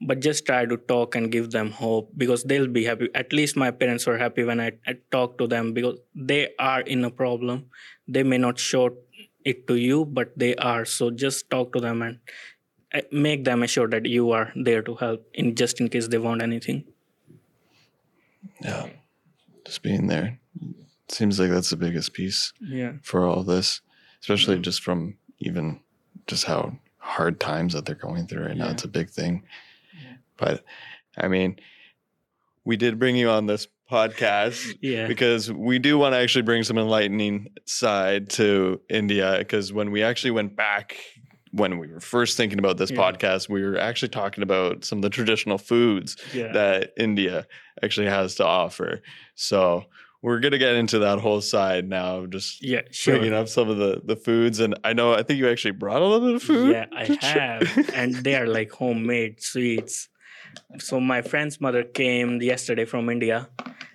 but 0.00 0.20
just 0.20 0.44
try 0.44 0.66
to 0.66 0.76
talk 0.76 1.14
and 1.14 1.32
give 1.32 1.50
them 1.50 1.70
hope 1.70 2.10
because 2.16 2.44
they'll 2.44 2.68
be 2.68 2.84
happy 2.84 3.08
at 3.14 3.32
least 3.32 3.56
my 3.56 3.70
parents 3.70 4.06
were 4.06 4.18
happy 4.18 4.44
when 4.44 4.60
i, 4.60 4.72
I 4.86 4.96
talk 5.10 5.38
to 5.38 5.46
them 5.46 5.72
because 5.72 5.98
they 6.14 6.50
are 6.58 6.80
in 6.82 7.04
a 7.04 7.10
problem 7.10 7.66
they 8.06 8.22
may 8.22 8.38
not 8.38 8.58
show 8.58 8.96
it 9.44 9.66
to 9.68 9.76
you 9.76 10.04
but 10.04 10.38
they 10.38 10.54
are 10.56 10.84
so 10.84 11.10
just 11.10 11.48
talk 11.50 11.72
to 11.72 11.80
them 11.80 12.02
and 12.02 12.18
make 13.10 13.44
them 13.44 13.62
assured 13.62 13.90
that 13.90 14.06
you 14.06 14.30
are 14.30 14.52
there 14.54 14.82
to 14.82 14.94
help 14.94 15.26
in 15.34 15.54
just 15.54 15.80
in 15.80 15.88
case 15.88 16.08
they 16.08 16.18
want 16.18 16.42
anything 16.42 16.84
Yeah. 18.60 18.88
Just 19.64 19.82
being 19.82 20.06
there. 20.06 20.38
Seems 21.08 21.38
like 21.38 21.50
that's 21.50 21.70
the 21.70 21.76
biggest 21.76 22.12
piece 22.12 22.52
yeah 22.60 22.92
for 23.02 23.26
all 23.26 23.42
this, 23.42 23.80
especially 24.20 24.58
just 24.58 24.82
from 24.82 25.16
even 25.38 25.80
just 26.26 26.44
how 26.44 26.78
hard 26.98 27.38
times 27.38 27.74
that 27.74 27.84
they're 27.86 27.94
going 27.94 28.26
through 28.26 28.46
right 28.46 28.56
now. 28.56 28.66
Yeah. 28.66 28.72
It's 28.72 28.84
a 28.84 28.88
big 28.88 29.10
thing. 29.10 29.44
But 30.36 30.64
I 31.16 31.28
mean, 31.28 31.56
we 32.64 32.76
did 32.76 32.98
bring 32.98 33.16
you 33.16 33.30
on 33.30 33.46
this 33.46 33.68
podcast 33.90 34.76
yeah 34.80 35.06
because 35.06 35.52
we 35.52 35.78
do 35.78 35.96
want 35.96 36.12
to 36.12 36.18
actually 36.18 36.42
bring 36.42 36.64
some 36.64 36.76
enlightening 36.78 37.48
side 37.66 38.30
to 38.30 38.80
India. 38.88 39.36
Because 39.38 39.72
when 39.72 39.90
we 39.92 40.02
actually 40.02 40.32
went 40.32 40.56
back, 40.56 40.96
when 41.56 41.78
we 41.78 41.86
were 41.88 42.00
first 42.00 42.36
thinking 42.36 42.58
about 42.58 42.76
this 42.76 42.90
Yeah. 42.90 42.98
podcast, 43.04 43.48
we 43.48 43.62
were 43.62 43.78
actually 43.78 44.08
talking 44.10 44.42
about 44.42 44.84
some 44.84 44.98
of 44.98 45.02
the 45.02 45.10
traditional 45.10 45.58
foods 45.58 46.16
yeah 46.32 46.52
that 46.52 46.92
India 46.96 47.46
actually 47.82 48.08
has 48.08 48.34
to 48.36 48.44
offer. 48.46 49.00
So 49.34 49.58
we're 50.22 50.40
gonna 50.40 50.58
get 50.58 50.74
into 50.82 50.98
that 51.00 51.18
whole 51.18 51.40
side 51.40 51.88
now, 51.88 52.18
of 52.18 52.30
just 52.30 52.62
yeah 52.72 52.82
sure 52.90 53.14
bringing 53.16 53.34
up 53.40 53.48
some 53.48 53.68
of 53.68 53.76
the 53.76 54.00
the 54.04 54.16
foods. 54.16 54.60
And 54.60 54.72
I 54.84 54.92
know 54.92 55.12
I 55.14 55.22
think 55.22 55.38
you 55.38 55.48
actually 55.48 55.72
brought 55.82 56.02
a 56.02 56.06
little 56.06 56.26
bit 56.28 56.34
of 56.36 56.42
food. 56.42 56.70
Yeah, 56.72 56.86
I 56.92 57.04
have, 57.20 57.90
and 57.94 58.14
they 58.26 58.34
are 58.34 58.46
like 58.58 58.70
homemade 58.70 59.42
sweets. 59.42 60.08
So 60.78 61.00
my 61.00 61.20
friend's 61.22 61.60
mother 61.60 61.82
came 61.84 62.40
yesterday 62.42 62.86
from 62.86 63.10
India, 63.10 63.48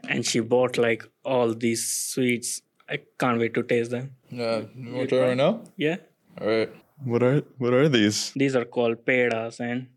and 0.07 0.25
she 0.25 0.39
bought 0.41 0.77
like 0.77 1.03
all 1.23 1.53
these 1.53 1.83
sweets. 2.11 2.61
I 2.87 2.99
can't 3.19 3.39
wait 3.39 3.53
to 3.55 3.63
taste 3.63 3.91
them. 3.91 4.11
Yeah, 4.29 4.59
you 4.75 4.85
You 4.89 4.93
want 4.95 5.09
to 5.09 5.15
try 5.15 5.17
try? 5.19 5.27
right 5.29 5.37
now? 5.37 5.63
Yeah, 5.77 5.97
All 6.39 6.47
right. 6.47 6.69
What 7.03 7.23
are 7.23 7.39
what 7.57 7.73
are 7.73 7.89
these? 7.89 8.31
these 8.35 8.55
are 8.55 8.65
called 8.65 9.05
pedas, 9.05 9.59
and 9.59 9.87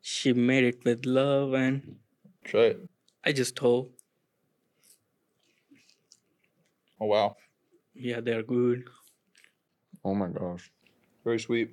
she 0.00 0.32
made 0.32 0.64
it 0.64 0.84
with 0.84 1.04
love, 1.06 1.54
and 1.54 1.96
Try 2.44 2.60
it. 2.72 2.88
I 3.24 3.32
just 3.32 3.58
hope, 3.58 3.92
Oh 7.00 7.06
wow, 7.06 7.36
yeah, 7.94 8.20
they're 8.20 8.42
good. 8.42 8.84
Oh 10.04 10.14
my 10.14 10.28
gosh. 10.28 10.70
very 11.24 11.38
sweet. 11.40 11.70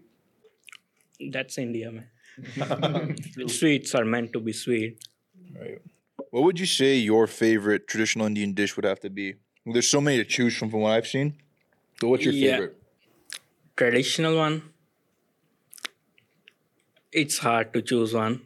That's 1.31 1.57
India, 1.57 1.91
man. 1.91 2.09
Sweets 3.47 3.95
are 3.95 4.05
meant 4.05 4.33
to 4.33 4.39
be 4.39 4.51
sweet. 4.53 4.99
Right. 5.57 5.79
What 6.31 6.43
would 6.43 6.59
you 6.59 6.65
say 6.65 6.95
your 6.97 7.27
favorite 7.27 7.87
traditional 7.87 8.25
Indian 8.25 8.53
dish 8.53 8.75
would 8.75 8.85
have 8.85 8.99
to 9.01 9.09
be? 9.09 9.35
There's 9.65 9.87
so 9.87 10.01
many 10.01 10.17
to 10.17 10.25
choose 10.25 10.55
from 10.57 10.69
from 10.69 10.81
what 10.81 10.91
I've 10.91 11.07
seen. 11.07 11.35
So 12.01 12.09
what's 12.09 12.25
your 12.25 12.33
Yeah. 12.33 12.51
favorite? 12.57 12.81
Traditional 13.75 14.35
one 14.37 14.61
it's 17.11 17.37
hard 17.39 17.71
to 17.73 17.81
choose 17.81 18.13
one. 18.13 18.41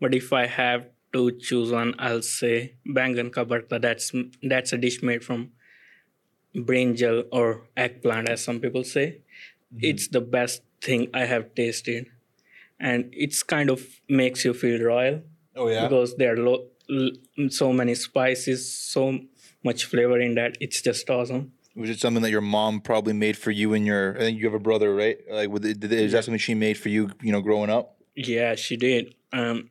But 0.00 0.14
if 0.14 0.32
i 0.32 0.46
have 0.46 0.86
to 1.12 1.30
choose 1.32 1.70
one 1.72 1.94
i'll 1.98 2.22
say 2.22 2.74
bangan 2.98 3.30
ka 3.36 3.44
bharta 3.44 3.80
that's 3.84 4.12
that's 4.52 4.72
a 4.72 4.78
dish 4.78 5.02
made 5.02 5.24
from 5.24 5.50
brinjal 6.54 7.24
or 7.32 7.62
eggplant 7.76 8.28
as 8.28 8.42
some 8.42 8.60
people 8.60 8.84
say. 8.84 9.06
Mm-hmm. 9.74 9.78
It's 9.90 10.08
the 10.08 10.20
best 10.20 10.62
thing 10.80 11.08
i 11.14 11.24
have 11.24 11.54
tasted. 11.54 12.06
And 12.80 13.10
it's 13.12 13.42
kind 13.42 13.70
of 13.70 13.82
makes 14.08 14.44
you 14.44 14.54
feel 14.54 14.80
royal. 14.82 15.22
Oh 15.56 15.68
yeah. 15.68 15.86
because 15.86 16.16
there 16.16 16.34
are 16.34 16.36
lo- 16.38 16.66
l- 16.90 17.50
so 17.50 17.72
many 17.72 17.94
spices 17.94 18.72
so 18.72 19.20
much 19.64 19.84
flavor 19.84 20.18
in 20.20 20.34
that 20.36 20.56
it's 20.60 20.80
just 20.80 21.10
awesome 21.10 21.52
Was 21.80 21.88
it 21.88 21.98
something 21.98 22.22
that 22.22 22.30
your 22.30 22.42
mom 22.42 22.82
probably 22.82 23.14
made 23.14 23.38
for 23.38 23.50
you 23.50 23.72
and 23.72 23.86
your? 23.86 24.14
I 24.16 24.18
think 24.18 24.38
you 24.38 24.44
have 24.44 24.54
a 24.54 24.58
brother, 24.60 24.94
right? 24.94 25.18
Like, 25.30 25.48
with 25.48 25.64
it, 25.64 25.82
is 25.82 26.12
that 26.12 26.24
something 26.24 26.38
she 26.38 26.54
made 26.54 26.76
for 26.76 26.90
you? 26.90 27.10
You 27.22 27.32
know, 27.32 27.40
growing 27.40 27.70
up. 27.70 27.96
Yeah, 28.14 28.54
she 28.54 28.76
did. 28.76 29.14
Um, 29.32 29.70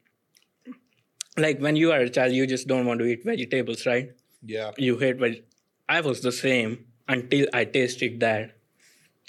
like 1.38 1.60
when 1.60 1.76
you 1.76 1.92
are 1.92 2.00
a 2.00 2.10
child, 2.10 2.34
you 2.34 2.48
just 2.48 2.68
don't 2.68 2.88
want 2.88 3.00
to 3.02 3.06
eat 3.06 3.24
vegetables, 3.24 3.86
right? 3.86 4.10
Yeah. 4.44 4.72
You 4.76 4.98
hate 4.98 5.18
veg. 5.18 5.44
I 5.88 6.02
was 6.02 6.22
the 6.22 6.32
same 6.32 6.86
until 7.08 7.46
I 7.54 7.66
tasted 7.66 8.20
that. 8.22 8.56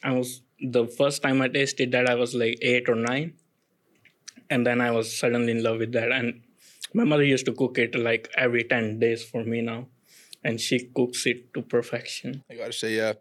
I 0.02 0.12
was 0.12 0.40
the 0.58 0.87
first 0.87 1.22
time 1.22 1.42
I 1.42 1.49
tasted 1.49 1.92
that 1.92 2.08
I 2.08 2.14
was 2.14 2.34
like 2.34 2.58
eight 2.62 2.88
or 2.88 2.94
nine, 2.94 3.34
and 4.49 4.66
then 4.66 4.80
I 4.80 4.90
was 4.90 5.14
suddenly 5.14 5.52
in 5.52 5.62
love 5.62 5.80
with 5.80 5.92
that. 5.92 6.12
And 6.12 6.40
my 6.94 7.04
mother 7.04 7.25
used 7.25 7.44
to 7.44 7.52
cook 7.52 7.76
it 7.76 7.94
like 7.94 8.30
every 8.38 8.64
ten 8.64 8.99
days 8.99 9.22
for 9.22 9.44
me 9.44 9.60
now, 9.60 9.88
and 10.42 10.61
she 10.61 10.88
cooks 10.94 11.26
it 11.26 11.52
to 11.54 11.62
perfection. 11.62 12.42
I 12.50 12.54
gotta 12.54 12.73
say, 12.73 12.97
yeah, 12.97 13.12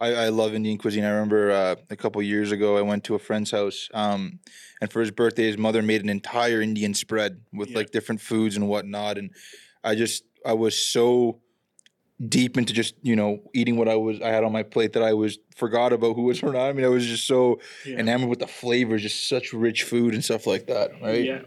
I, 0.00 0.14
I 0.14 0.28
love 0.28 0.54
Indian 0.54 0.78
cuisine. 0.78 1.04
I 1.04 1.10
remember 1.10 1.50
uh, 1.50 1.76
a 1.90 1.96
couple 1.96 2.20
years 2.22 2.52
ago, 2.52 2.76
I 2.76 2.82
went 2.82 3.04
to 3.04 3.14
a 3.14 3.18
friend's 3.18 3.50
house, 3.50 3.88
um, 3.94 4.40
and 4.80 4.92
for 4.92 5.00
his 5.00 5.10
birthday, 5.10 5.46
his 5.46 5.58
mother 5.58 5.82
made 5.82 6.02
an 6.02 6.08
entire 6.08 6.60
Indian 6.60 6.94
spread 6.94 7.40
with 7.52 7.70
Yeah. 7.70 7.78
like 7.78 7.90
different 7.90 8.20
foods 8.20 8.56
and 8.56 8.68
whatnot. 8.68 9.16
And 9.18 9.30
I 9.82 9.94
just, 9.94 10.24
I 10.44 10.52
was 10.52 10.78
so 10.78 11.40
deep 12.28 12.56
into 12.56 12.72
just 12.72 12.94
you 13.02 13.14
know 13.14 13.42
eating 13.54 13.76
what 13.76 13.88
I 13.88 13.94
was 13.96 14.22
I 14.22 14.28
had 14.28 14.42
on 14.42 14.50
my 14.50 14.62
plate 14.62 14.94
that 14.94 15.02
I 15.02 15.12
was 15.12 15.38
forgot 15.54 15.92
about 15.92 16.16
who 16.16 16.22
was 16.22 16.42
around. 16.42 16.56
I 16.56 16.72
mean, 16.72 16.84
I 16.84 16.88
was 16.88 17.06
just 17.06 17.26
so 17.26 17.60
Yeah. 17.84 17.98
enamored 17.98 18.30
with 18.30 18.38
the 18.38 18.46
flavors, 18.46 19.02
just 19.02 19.28
such 19.28 19.52
rich 19.52 19.82
food 19.82 20.14
and 20.14 20.24
stuff 20.24 20.46
like 20.46 20.66
that, 20.68 20.92
right? 21.02 21.24
Yeah, 21.24 21.42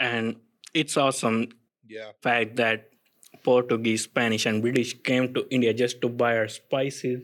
and 0.00 0.36
it's 0.74 0.96
awesome 0.96 1.48
Yeah. 1.86 2.12
fact 2.22 2.56
that 2.56 2.90
Portuguese, 3.42 4.02
Spanish, 4.04 4.46
and 4.46 4.62
British 4.62 4.94
came 5.02 5.32
to 5.34 5.46
India 5.50 5.72
just 5.74 6.00
to 6.02 6.08
buy 6.08 6.36
our 6.36 6.48
spices 6.48 7.22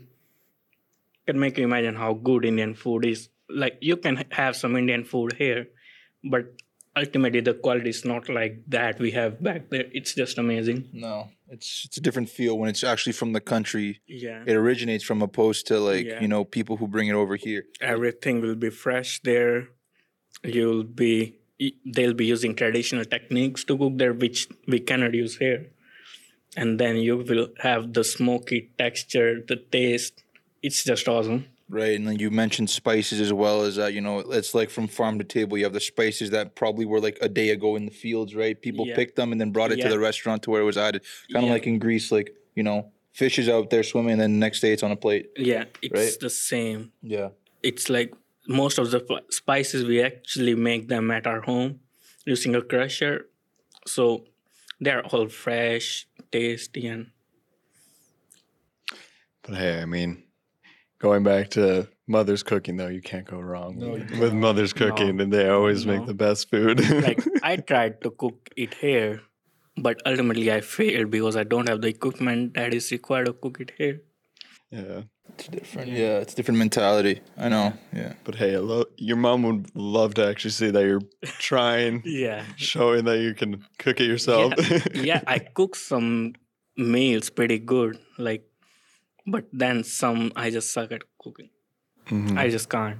can 1.26 1.38
make 1.40 1.56
you 1.56 1.64
imagine 1.64 1.94
how 1.94 2.12
good 2.12 2.44
Indian 2.44 2.74
food 2.74 3.04
is. 3.06 3.28
Like 3.48 3.78
you 3.80 3.96
can 3.96 4.24
have 4.30 4.56
some 4.56 4.76
Indian 4.76 5.04
food 5.04 5.32
here, 5.38 5.68
but 6.22 6.52
ultimately 6.96 7.40
the 7.40 7.54
quality 7.54 7.90
is 7.90 8.04
not 8.04 8.28
like 8.28 8.62
that 8.68 8.98
we 8.98 9.10
have 9.12 9.42
back 9.42 9.70
there. 9.70 9.86
It's 9.92 10.14
just 10.14 10.38
amazing. 10.38 10.88
No, 10.92 11.28
it's 11.48 11.84
it's 11.86 11.96
a 11.96 12.00
different 12.00 12.28
feel 12.28 12.58
when 12.58 12.68
it's 12.68 12.84
actually 12.84 13.12
from 13.12 13.32
the 13.32 13.40
country 13.40 14.00
Yeah. 14.06 14.44
it 14.46 14.54
originates 14.54 15.04
from, 15.04 15.22
opposed 15.22 15.66
to 15.68 15.78
like 15.80 16.06
Yeah. 16.06 16.20
you 16.20 16.28
know 16.28 16.44
people 16.44 16.76
who 16.76 16.86
bring 16.88 17.08
it 17.08 17.14
over 17.14 17.36
here. 17.36 17.64
Everything 17.80 18.40
will 18.40 18.54
be 18.54 18.70
fresh 18.70 19.20
there. 19.22 19.68
You'll 20.42 20.84
be 20.84 21.36
they'll 21.86 22.14
be 22.14 22.26
using 22.26 22.54
traditional 22.54 23.04
techniques 23.04 23.64
to 23.64 23.78
cook 23.78 23.96
there, 23.96 24.12
which 24.12 24.48
we 24.66 24.80
cannot 24.80 25.14
use 25.14 25.36
here. 25.38 25.70
And 26.56 26.78
then 26.78 26.96
you 26.96 27.16
will 27.18 27.48
have 27.60 27.92
the 27.92 28.04
smoky 28.04 28.70
texture, 28.78 29.40
the 29.46 29.56
taste. 29.56 30.22
It's 30.62 30.84
just 30.84 31.08
awesome. 31.08 31.46
Right, 31.68 31.96
and 31.96 32.06
then 32.06 32.18
you 32.18 32.30
mentioned 32.30 32.68
spices 32.70 33.20
as 33.20 33.32
well 33.32 33.62
as 33.62 33.76
that. 33.76 33.94
You 33.94 34.00
know, 34.02 34.18
it's 34.20 34.54
like 34.54 34.70
from 34.70 34.86
farm 34.86 35.18
to 35.18 35.24
table. 35.24 35.56
You 35.58 35.64
have 35.64 35.72
the 35.72 35.80
spices 35.80 36.30
that 36.30 36.54
probably 36.54 36.84
were 36.84 37.00
like 37.00 37.18
a 37.22 37.28
day 37.28 37.50
ago 37.50 37.74
in 37.76 37.86
the 37.86 37.90
fields, 37.90 38.34
right? 38.34 38.60
People 38.60 38.86
Yeah. 38.86 38.94
picked 38.94 39.16
them 39.16 39.32
and 39.32 39.40
then 39.40 39.50
brought 39.50 39.72
it 39.72 39.80
to 39.80 39.88
the 39.88 39.98
restaurant 39.98 40.42
to 40.44 40.50
where 40.50 40.60
it 40.60 40.64
was 40.64 40.76
added. 40.76 41.02
Kind 41.32 41.44
of 41.44 41.48
Yeah. 41.48 41.54
like 41.54 41.66
in 41.66 41.78
Greece, 41.78 42.12
like 42.12 42.34
you 42.54 42.62
know, 42.62 42.92
fish 43.12 43.38
is 43.38 43.48
out 43.48 43.70
there 43.70 43.82
swimming, 43.82 44.12
and 44.12 44.20
then 44.20 44.32
the 44.34 44.38
next 44.38 44.60
day 44.60 44.72
it's 44.72 44.82
on 44.82 44.92
a 44.92 44.96
plate. 44.96 45.30
Yeah, 45.36 45.64
it's 45.82 45.92
Right. 46.00 46.20
the 46.20 46.30
same. 46.30 46.92
Yeah, 47.02 47.30
It's 47.62 47.88
like 47.88 48.12
most 48.46 48.76
of 48.78 48.90
the 48.90 49.00
f- 49.10 49.24
spices 49.30 49.84
we 49.86 50.02
actually 50.02 50.54
make 50.54 50.88
them 50.88 51.10
at 51.10 51.26
our 51.26 51.40
home 51.40 51.80
using 52.26 52.54
a 52.54 52.60
crusher. 52.62 53.26
So 53.86 54.26
they're 54.84 55.04
all 55.06 55.28
fresh, 55.28 56.06
tasty, 56.30 56.86
and 56.86 57.10
But 59.42 59.56
hey, 59.56 59.80
I 59.82 59.84
mean, 59.86 60.22
going 60.98 61.22
back 61.22 61.50
to 61.50 61.88
mother's 62.06 62.42
cooking 62.42 62.76
though, 62.76 62.88
you 62.88 63.00
can't 63.00 63.26
go 63.26 63.38
wrong 63.40 63.78
No, 63.78 63.90
with, 63.90 64.10
with 64.18 64.32
mother's 64.32 64.72
cooking, 64.72 65.20
and 65.20 65.32
they 65.32 65.48
always 65.48 65.86
make 65.86 66.06
the 66.06 66.14
best 66.14 66.50
food. 66.50 66.80
like 67.02 67.22
I 67.42 67.56
tried 67.56 68.00
to 68.02 68.10
cook 68.10 68.48
it 68.56 68.74
here, 68.74 69.22
but 69.76 70.00
ultimately 70.06 70.52
I 70.52 70.60
failed 70.60 71.10
because 71.10 71.36
I 71.36 71.44
don't 71.44 71.68
have 71.68 71.80
the 71.80 71.88
equipment 71.88 72.54
that 72.54 72.74
is 72.74 72.90
required 72.92 73.26
to 73.26 73.32
cook 73.32 73.60
it 73.60 73.72
here. 73.78 74.02
yeah. 74.70 75.02
It's 75.38 75.48
different. 75.48 75.88
Yeah, 75.90 76.18
it's 76.18 76.32
a 76.32 76.36
different 76.36 76.58
mentality. 76.58 77.20
I 77.36 77.48
know. 77.48 77.72
Yeah, 77.92 78.14
But 78.24 78.34
hey, 78.36 78.54
I 78.54 78.58
lo- 78.58 78.86
your 78.96 79.16
mom 79.16 79.42
would 79.42 79.70
love 79.74 80.14
to 80.14 80.26
actually 80.26 80.50
see 80.52 80.70
that 80.70 80.84
you're 80.84 81.02
trying, 81.38 82.02
Yeah. 82.06 82.44
showing 82.56 83.04
that 83.06 83.18
you 83.18 83.34
can 83.34 83.64
cook 83.78 84.00
it 84.00 84.06
yourself. 84.06 84.52
yeah, 84.94 85.22
I 85.26 85.38
cook 85.40 85.76
some 85.76 86.34
meals 86.76 87.30
pretty 87.30 87.58
good, 87.58 87.98
like, 88.18 88.44
but 89.26 89.44
then 89.52 89.84
some 89.84 90.32
I 90.36 90.50
just 90.50 90.72
suck 90.72 90.92
at 90.92 91.02
cooking. 91.18 91.50
Mhm. 92.06 92.36
I 92.38 92.50
just 92.50 92.68
can't. 92.68 92.98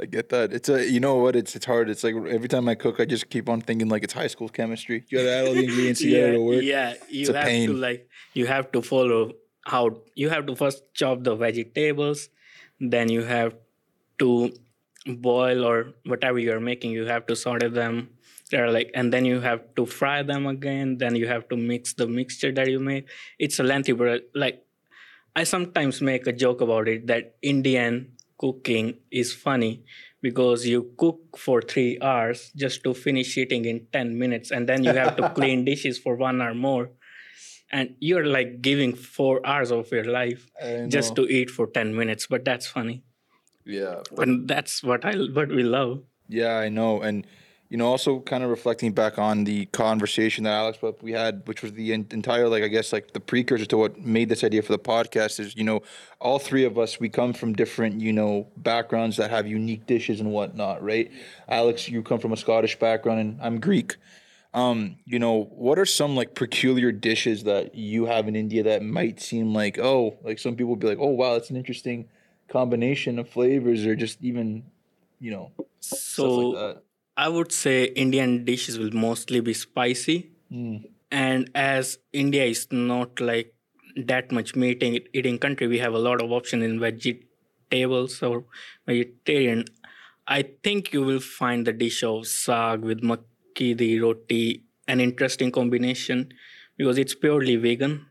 I 0.00 0.06
get 0.06 0.30
that. 0.30 0.52
It's 0.52 0.68
a 0.70 0.88
you 0.90 1.00
know 1.00 1.16
what? 1.16 1.36
It's 1.36 1.54
it's 1.56 1.66
hard. 1.66 1.90
It's 1.90 2.02
like 2.02 2.14
every 2.14 2.48
time 2.48 2.68
I 2.68 2.74
cook, 2.74 3.00
I 3.00 3.04
just 3.04 3.28
keep 3.28 3.48
on 3.48 3.60
thinking 3.60 3.88
like 3.88 4.02
it's 4.02 4.14
high 4.14 4.26
school 4.28 4.48
chemistry. 4.48 5.04
You 5.08 5.18
gotta 5.18 5.30
add 5.30 5.48
all 5.48 5.54
the 5.54 5.64
ingredients 5.64 6.00
together 6.04 6.26
yeah, 6.28 6.32
to 6.32 6.42
work. 6.42 6.62
yeah. 6.62 6.94
You 7.10 7.20
It's 7.20 7.30
a 7.30 7.34
have 7.34 7.44
to 7.44 7.50
pain. 7.50 7.80
like 7.80 8.08
you 8.34 8.46
have 8.46 8.72
to 8.72 8.80
follow 8.82 9.32
how 9.64 10.02
you 10.14 10.30
have 10.30 10.46
to 10.46 10.56
first 10.56 10.82
chop 10.94 11.24
the 11.24 11.34
vegetables, 11.34 12.28
then 12.80 13.08
you 13.08 13.22
have 13.22 13.54
to 14.18 14.52
boil 15.06 15.64
or 15.64 15.94
whatever 16.04 16.38
you're 16.38 16.60
making, 16.60 16.92
you 16.92 17.06
have 17.06 17.26
to 17.26 17.36
sort 17.36 17.62
them. 17.74 18.10
They're 18.50 18.70
like, 18.70 18.90
and 18.94 19.12
then 19.12 19.24
you 19.24 19.40
have 19.40 19.74
to 19.76 19.86
fry 19.86 20.22
them 20.22 20.46
again. 20.46 20.98
Then 20.98 21.14
you 21.14 21.28
have 21.28 21.48
to 21.50 21.56
mix 21.56 21.94
the 21.94 22.06
mixture 22.06 22.52
that 22.52 22.68
you 22.68 22.80
make. 22.80 23.08
It's 23.38 23.60
a 23.60 23.62
lengthy, 23.62 23.92
but 23.92 24.22
like, 24.34 24.64
I 25.36 25.44
sometimes 25.44 26.00
make 26.00 26.26
a 26.26 26.32
joke 26.32 26.60
about 26.60 26.88
it 26.88 27.06
that 27.06 27.36
Indian 27.42 28.12
cooking 28.38 28.96
is 29.10 29.32
funny 29.32 29.84
because 30.22 30.66
you 30.66 30.92
cook 30.96 31.38
for 31.38 31.62
three 31.62 31.98
hours 32.02 32.50
just 32.56 32.82
to 32.84 32.94
finish 32.94 33.36
eating 33.38 33.64
in 33.64 33.86
10 33.92 34.18
minutes 34.18 34.50
and 34.50 34.68
then 34.68 34.82
you 34.82 34.92
have 34.92 35.16
to 35.16 35.30
clean 35.34 35.64
dishes 35.64 35.98
for 35.98 36.16
one 36.16 36.42
hour 36.42 36.54
more 36.54 36.90
and 37.72 37.94
you're 38.00 38.26
like 38.26 38.60
giving 38.60 38.94
four 38.94 39.44
hours 39.46 39.70
of 39.70 39.90
your 39.92 40.04
life 40.04 40.50
just 40.88 41.14
to 41.16 41.26
eat 41.28 41.50
for 41.50 41.66
10 41.66 41.94
minutes 41.94 42.26
but 42.26 42.44
that's 42.44 42.66
funny 42.66 43.02
yeah. 43.64 44.00
and 44.18 44.48
that's 44.48 44.82
what 44.82 45.04
i 45.04 45.14
what 45.14 45.48
we 45.48 45.62
love 45.62 46.02
Yeah, 46.30 46.58
I 46.58 46.68
know, 46.68 47.02
and 47.02 47.26
you 47.68 47.76
know, 47.76 47.86
also 47.86 48.20
kind 48.20 48.42
of 48.42 48.50
reflecting 48.50 48.92
back 48.92 49.16
on 49.18 49.44
the 49.44 49.66
conversation 49.66 50.42
that 50.44 50.54
Alex 50.54 50.78
but 50.80 51.00
we 51.02 51.12
had, 51.12 51.42
which 51.46 51.62
was 51.62 51.72
the 51.72 51.92
entire 51.92 52.48
like 52.48 52.62
I 52.62 52.68
guess 52.68 52.92
like 52.92 53.12
the 53.12 53.20
precursor 53.20 53.66
to 53.66 53.76
what 53.76 53.98
made 53.98 54.28
this 54.28 54.42
idea 54.42 54.62
for 54.62 54.72
the 54.72 54.78
podcast 54.78 55.38
is 55.38 55.56
you 55.56 55.64
know 55.64 55.82
all 56.20 56.38
three 56.38 56.64
of 56.64 56.78
us 56.78 56.98
we 56.98 57.08
come 57.08 57.32
from 57.32 57.52
different 57.52 58.00
you 58.00 58.12
know 58.12 58.48
backgrounds 58.56 59.16
that 59.18 59.30
have 59.30 59.46
unique 59.46 59.86
dishes 59.86 60.20
and 60.20 60.30
whatnot, 60.32 60.82
right? 60.82 61.10
Alex, 61.48 61.88
you 61.88 62.02
come 62.02 62.18
from 62.18 62.32
a 62.32 62.36
Scottish 62.36 62.78
background, 62.78 63.20
and 63.20 63.38
I'm 63.40 63.60
Greek. 63.60 63.96
Um, 64.52 64.96
you 65.04 65.18
know, 65.20 65.44
what 65.52 65.78
are 65.78 65.86
some 65.86 66.16
like 66.16 66.34
peculiar 66.34 66.90
dishes 66.90 67.44
that 67.44 67.74
you 67.74 68.06
have 68.06 68.26
in 68.26 68.34
India 68.34 68.64
that 68.64 68.82
might 68.82 69.20
seem 69.20 69.54
like 69.54 69.78
oh, 69.78 70.18
like 70.22 70.38
some 70.38 70.56
people 70.56 70.70
would 70.70 70.80
be 70.80 70.88
like, 70.88 70.98
oh 71.00 71.10
wow, 71.10 71.34
that's 71.34 71.50
an 71.50 71.56
interesting 71.56 72.08
combination 72.48 73.18
of 73.18 73.28
flavors, 73.28 73.86
or 73.86 73.94
just 73.94 74.20
even 74.22 74.64
you 75.20 75.30
know 75.30 75.52
so 75.78 76.28
like 76.48 76.78
i 77.16 77.28
would 77.28 77.52
say 77.52 77.84
indian 78.04 78.44
dishes 78.44 78.78
will 78.78 78.90
mostly 78.90 79.40
be 79.40 79.52
spicy. 79.52 80.30
Mm. 80.50 80.88
and 81.12 81.50
as 81.54 81.98
india 82.12 82.44
is 82.44 82.66
not 82.72 83.20
like 83.20 83.54
that 83.96 84.32
much 84.32 84.56
meat 84.56 84.82
eating 85.12 85.38
country 85.38 85.66
we 85.68 85.78
have 85.78 85.94
a 85.94 85.98
lot 85.98 86.20
of 86.20 86.32
option 86.32 86.62
in 86.62 86.80
vegetables 86.80 88.22
or 88.22 88.44
vegetarian. 88.86 89.64
I 90.26 90.42
think 90.62 90.92
you 90.92 91.02
will 91.02 91.20
find 91.20 91.66
the 91.66 91.72
dish 91.72 92.02
of 92.04 92.26
sag 92.26 92.82
with 92.82 93.02
makki 93.50 93.76
di 93.76 93.98
roti 93.98 94.62
an 94.88 95.00
interesting 95.00 95.50
combination 95.50 96.28
because 96.76 96.98
it's 96.98 97.14
purely 97.14 97.56
vegan 97.56 98.06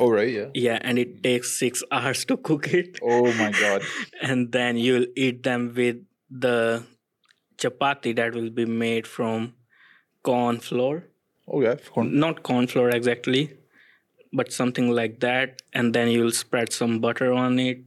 Oh 0.00 0.08
right, 0.08 0.32
yeah. 0.32 0.46
yeah 0.54 0.78
and 0.80 0.98
it 0.98 1.22
takes 1.22 1.58
six 1.58 1.82
hours 1.92 2.24
to 2.24 2.36
cook 2.36 2.72
it 2.72 2.98
Oh 3.02 3.32
my 3.34 3.50
god. 3.52 3.82
and 4.22 4.50
then 4.52 4.76
you'll 4.78 5.06
eat 5.16 5.42
them 5.42 5.72
with 5.76 5.96
the 6.30 6.82
chapati 7.58 8.14
that 8.16 8.32
will 8.34 8.48
be 8.50 8.64
made 8.64 9.06
from 9.06 9.52
corn 10.22 10.58
flour 10.60 11.08
Oh 11.46 11.60
yeah, 11.60 11.74
course. 11.74 12.08
not 12.10 12.42
corn 12.42 12.66
flour 12.66 12.88
exactly 12.90 13.52
but 14.32 14.50
something 14.52 14.90
like 14.90 15.20
that 15.20 15.60
and 15.74 15.92
then 15.94 16.08
you'll 16.08 16.32
spread 16.32 16.72
some 16.72 17.00
butter 17.00 17.32
on 17.32 17.58
it 17.58 17.80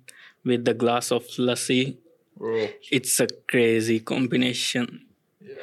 with 0.44 0.63
the 0.65 0.74
glass 0.75 1.12
of 1.12 1.24
lassi 1.39 1.98
Bro. 2.38 2.67
it's 2.91 3.20
a 3.20 3.27
crazy 3.48 4.00
combination 4.00 5.08
Yeah. 5.41 5.55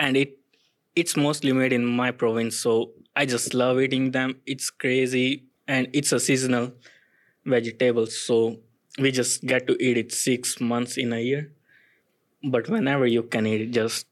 and 0.00 0.16
it 0.16 0.38
it's 0.96 1.16
mostly 1.16 1.52
made 1.52 1.72
in 1.72 1.84
my 1.84 2.10
province 2.10 2.56
so 2.56 2.90
i 3.16 3.24
just 3.26 3.54
love 3.54 3.80
eating 3.80 4.10
them. 4.10 4.40
It's 4.46 4.70
crazy 4.70 5.44
and 5.66 5.88
it's 5.92 6.12
a 6.12 6.20
seasonal 6.20 6.72
vegetable 7.44 8.06
so 8.06 8.58
we 8.98 9.10
just 9.10 9.44
get 9.44 9.66
to 9.66 9.76
eat 9.82 9.96
it 9.96 10.12
six 10.12 10.60
months 10.60 10.96
in 10.96 11.12
a 11.12 11.18
year. 11.18 11.52
But 12.44 12.68
whenever 12.68 13.06
you 13.06 13.24
can 13.24 13.46
eat 13.46 13.60
it 13.60 13.70
just 13.70 14.06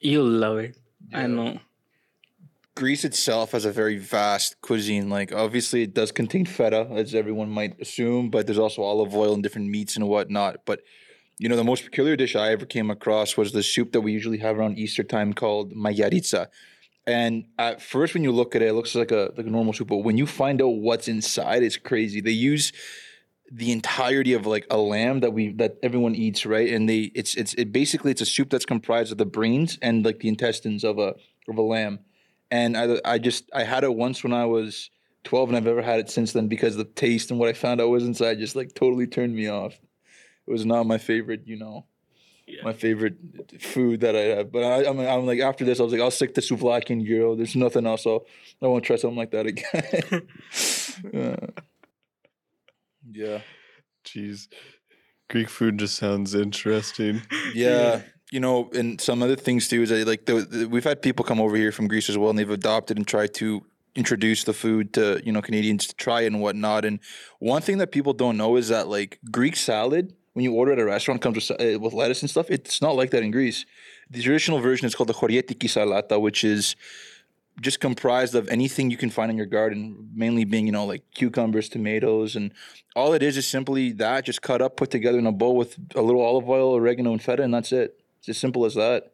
you'll 0.00 0.28
love 0.28 0.58
it. 0.58 0.76
I 1.12 1.26
know. 1.26 1.60
Greece 2.74 3.04
itself 3.04 3.52
has 3.52 3.64
a 3.64 3.70
very 3.70 3.98
vast 3.98 4.60
cuisine. 4.60 5.08
Like 5.08 5.32
obviously 5.32 5.82
it 5.82 5.94
does 5.94 6.10
contain 6.10 6.44
feta, 6.44 6.88
as 6.92 7.14
everyone 7.14 7.48
might 7.48 7.80
assume, 7.80 8.30
but 8.30 8.46
there's 8.46 8.58
also 8.58 8.82
olive 8.82 9.14
oil 9.14 9.34
and 9.34 9.42
different 9.42 9.68
meats 9.68 9.96
and 9.96 10.08
whatnot. 10.08 10.64
But 10.66 10.80
you 11.38 11.48
know, 11.48 11.56
the 11.56 11.64
most 11.64 11.84
peculiar 11.84 12.16
dish 12.16 12.36
I 12.36 12.52
ever 12.52 12.66
came 12.66 12.90
across 12.90 13.36
was 13.36 13.52
the 13.52 13.62
soup 13.62 13.92
that 13.92 14.02
we 14.02 14.12
usually 14.12 14.38
have 14.38 14.58
around 14.58 14.78
Easter 14.78 15.02
time 15.02 15.32
called 15.32 15.74
magiritsa. 15.74 16.48
And 17.06 17.44
at 17.58 17.82
first, 17.82 18.14
when 18.14 18.22
you 18.22 18.32
look 18.32 18.54
at 18.56 18.62
it, 18.62 18.68
it 18.68 18.72
looks 18.72 18.94
like 18.94 19.10
a 19.10 19.32
like 19.36 19.46
a 19.46 19.50
normal 19.50 19.72
soup. 19.72 19.88
But 19.88 19.98
when 19.98 20.16
you 20.16 20.26
find 20.26 20.62
out 20.62 20.68
what's 20.68 21.08
inside, 21.08 21.62
it's 21.62 21.76
crazy. 21.76 22.20
They 22.20 22.30
use 22.30 22.72
the 23.52 23.72
entirety 23.72 24.32
of 24.32 24.46
like 24.46 24.66
a 24.70 24.78
lamb 24.78 25.20
that 25.20 25.32
we 25.32 25.52
that 25.54 25.76
everyone 25.82 26.14
eats, 26.14 26.46
right? 26.46 26.72
And 26.72 26.88
they 26.88 27.10
it's 27.14 27.34
it's 27.34 27.52
it 27.54 27.72
basically 27.72 28.10
it's 28.10 28.22
a 28.22 28.26
soup 28.26 28.48
that's 28.48 28.64
comprised 28.64 29.12
of 29.12 29.18
the 29.18 29.26
brains 29.26 29.78
and 29.82 30.04
like 30.04 30.20
the 30.20 30.28
intestines 30.28 30.82
of 30.82 30.98
a 30.98 31.14
of 31.48 31.58
a 31.58 31.62
lamb. 31.62 31.98
And 32.50 32.76
I 32.76 33.00
I 33.04 33.18
just 33.18 33.50
I 33.52 33.64
had 33.64 33.84
it 33.84 33.94
once 33.94 34.22
when 34.22 34.32
I 34.32 34.46
was 34.46 34.90
twelve, 35.24 35.48
and 35.48 35.56
I've 35.56 35.64
never 35.64 35.82
had 35.82 36.00
it 36.00 36.08
since 36.08 36.32
then 36.32 36.48
because 36.48 36.76
the 36.76 36.84
taste 36.84 37.30
and 37.30 37.38
what 37.38 37.50
I 37.50 37.52
found 37.52 37.82
out 37.82 37.90
was 37.90 38.04
inside 38.04 38.38
just 38.38 38.56
like 38.56 38.74
totally 38.74 39.06
turned 39.06 39.34
me 39.34 39.48
off. 39.48 39.78
It 40.46 40.50
was 40.50 40.64
not 40.66 40.86
my 40.86 40.98
favorite, 40.98 41.42
you 41.46 41.56
know, 41.56 41.86
Yeah. 42.46 42.62
my 42.64 42.72
favorite 42.74 43.16
food 43.60 44.00
that 44.00 44.14
I 44.14 44.24
have. 44.36 44.52
But 44.52 44.62
I, 44.64 44.88
I'm 44.88 44.98
I'm 45.00 45.26
like 45.26 45.40
after 45.40 45.64
this, 45.64 45.80
I 45.80 45.82
was 45.84 45.92
like 45.92 46.02
I'll 46.02 46.10
stick 46.10 46.34
to 46.34 46.40
souvlaki 46.40 46.90
and 46.90 47.06
gyro. 47.06 47.34
There's 47.34 47.56
nothing 47.56 47.86
else. 47.86 48.02
So 48.02 48.26
I 48.62 48.66
won't 48.66 48.84
try 48.84 48.96
something 48.96 49.16
like 49.16 49.30
that 49.32 49.46
again. 49.46 50.28
yeah. 51.12 51.36
yeah. 53.10 53.38
Jeez. 54.04 54.48
Greek 55.30 55.48
food 55.48 55.78
just 55.78 55.96
sounds 55.96 56.34
interesting. 56.34 57.22
Yeah. 57.54 58.02
You 58.32 58.40
know, 58.40 58.68
and 58.74 59.00
some 59.00 59.22
other 59.22 59.36
things 59.36 59.68
too 59.68 59.82
is 59.82 59.90
that 59.90 60.06
like 60.08 60.26
the, 60.26 60.40
the, 60.40 60.66
we've 60.66 60.82
had 60.82 61.02
people 61.02 61.24
come 61.24 61.40
over 61.40 61.56
here 61.56 61.70
from 61.70 61.86
Greece 61.86 62.08
as 62.10 62.18
well, 62.18 62.30
and 62.30 62.38
they've 62.38 62.50
adopted 62.50 62.96
and 62.96 63.06
tried 63.06 63.32
to 63.34 63.64
introduce 63.94 64.42
the 64.42 64.52
food 64.52 64.92
to 64.94 65.20
you 65.24 65.30
know 65.30 65.40
Canadians 65.40 65.86
to 65.86 65.94
try 65.94 66.22
it 66.22 66.26
and 66.26 66.40
whatnot. 66.40 66.84
And 66.84 66.98
one 67.38 67.62
thing 67.62 67.78
that 67.78 67.92
people 67.92 68.12
don't 68.12 68.36
know 68.36 68.56
is 68.56 68.68
that 68.70 68.88
like 68.88 69.20
Greek 69.30 69.54
salad, 69.54 70.14
when 70.34 70.44
you 70.44 70.52
order 70.52 70.72
at 70.72 70.78
a 70.78 70.84
restaurant, 70.84 71.20
comes 71.22 71.36
with, 71.36 71.50
uh, 71.60 71.78
with 71.80 71.92
lettuce 71.94 72.20
and 72.22 72.30
stuff. 72.30 72.50
It's 72.50 72.80
not 72.82 72.94
like 72.96 73.10
that 73.10 73.22
in 73.22 73.30
Greece. 73.30 73.64
The 74.10 74.20
traditional 74.22 74.60
version 74.60 74.86
is 74.86 74.94
called 74.94 75.08
the 75.08 75.14
horiatiki 75.14 75.68
salata, 75.68 76.20
which 76.20 76.44
is 76.44 76.76
just 77.60 77.78
comprised 77.80 78.34
of 78.34 78.48
anything 78.48 78.90
you 78.90 78.96
can 78.96 79.10
find 79.10 79.30
in 79.30 79.36
your 79.36 79.46
garden, 79.46 80.10
mainly 80.14 80.44
being, 80.44 80.66
you 80.66 80.72
know, 80.72 80.84
like 80.84 81.02
cucumbers, 81.14 81.68
tomatoes, 81.68 82.34
and 82.36 82.52
all 82.96 83.12
it 83.14 83.22
is 83.22 83.36
is 83.36 83.46
simply 83.46 83.92
that 83.92 84.24
just 84.24 84.42
cut 84.42 84.60
up, 84.60 84.76
put 84.76 84.90
together 84.90 85.18
in 85.18 85.26
a 85.26 85.32
bowl 85.32 85.56
with 85.56 85.78
a 85.94 86.02
little 86.02 86.20
olive 86.20 86.48
oil, 86.48 86.74
oregano, 86.74 87.12
and 87.12 87.22
feta, 87.22 87.42
and 87.44 87.54
that's 87.54 87.70
it. 87.72 88.00
It's 88.18 88.28
as 88.28 88.38
simple 88.38 88.64
as 88.64 88.74
that. 88.74 89.12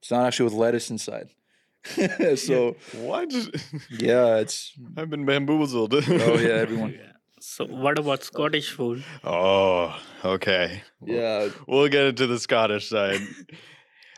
It's 0.00 0.10
not 0.10 0.26
actually 0.26 0.44
with 0.44 0.54
lettuce 0.54 0.90
inside. 0.90 1.30
so 2.36 2.76
What? 2.94 3.32
yeah, 3.90 4.36
it's 4.36 4.72
I've 4.96 5.08
been 5.10 5.24
bamboozled. 5.24 5.94
oh 5.94 6.38
yeah, 6.38 6.54
everyone. 6.54 6.98
Yeah. 7.42 7.66
So 7.66 7.66
what 7.66 7.98
about 7.98 8.22
Scottish 8.22 8.70
food? 8.70 9.04
Oh, 9.24 9.98
okay. 10.24 10.82
Yeah, 11.04 11.48
We'll 11.66 11.88
get 11.88 12.06
into 12.06 12.26
the 12.26 12.38
Scottish 12.38 12.88
side. 12.88 13.20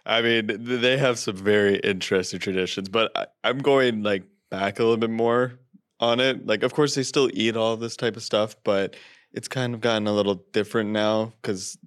I 0.06 0.20
mean, 0.20 0.50
they 0.58 0.98
have 0.98 1.18
some 1.18 1.36
very 1.36 1.76
interesting 1.76 2.40
traditions, 2.40 2.88
but 2.88 3.10
I, 3.16 3.26
I'm 3.42 3.58
going 3.58 4.02
like 4.02 4.24
back 4.50 4.78
a 4.78 4.82
little 4.82 4.98
bit 4.98 5.10
more 5.10 5.58
on 6.00 6.20
it. 6.20 6.46
Like, 6.46 6.62
of 6.62 6.74
course, 6.74 6.94
they 6.94 7.02
still 7.02 7.30
eat 7.32 7.56
all 7.56 7.76
this 7.76 7.96
type 7.96 8.16
of 8.16 8.22
stuff, 8.22 8.56
but 8.64 8.96
it's 9.32 9.48
kind 9.48 9.74
of 9.74 9.80
gotten 9.80 10.06
a 10.06 10.12
little 10.12 10.44
different 10.52 10.90
now 10.90 11.32
because 11.40 11.78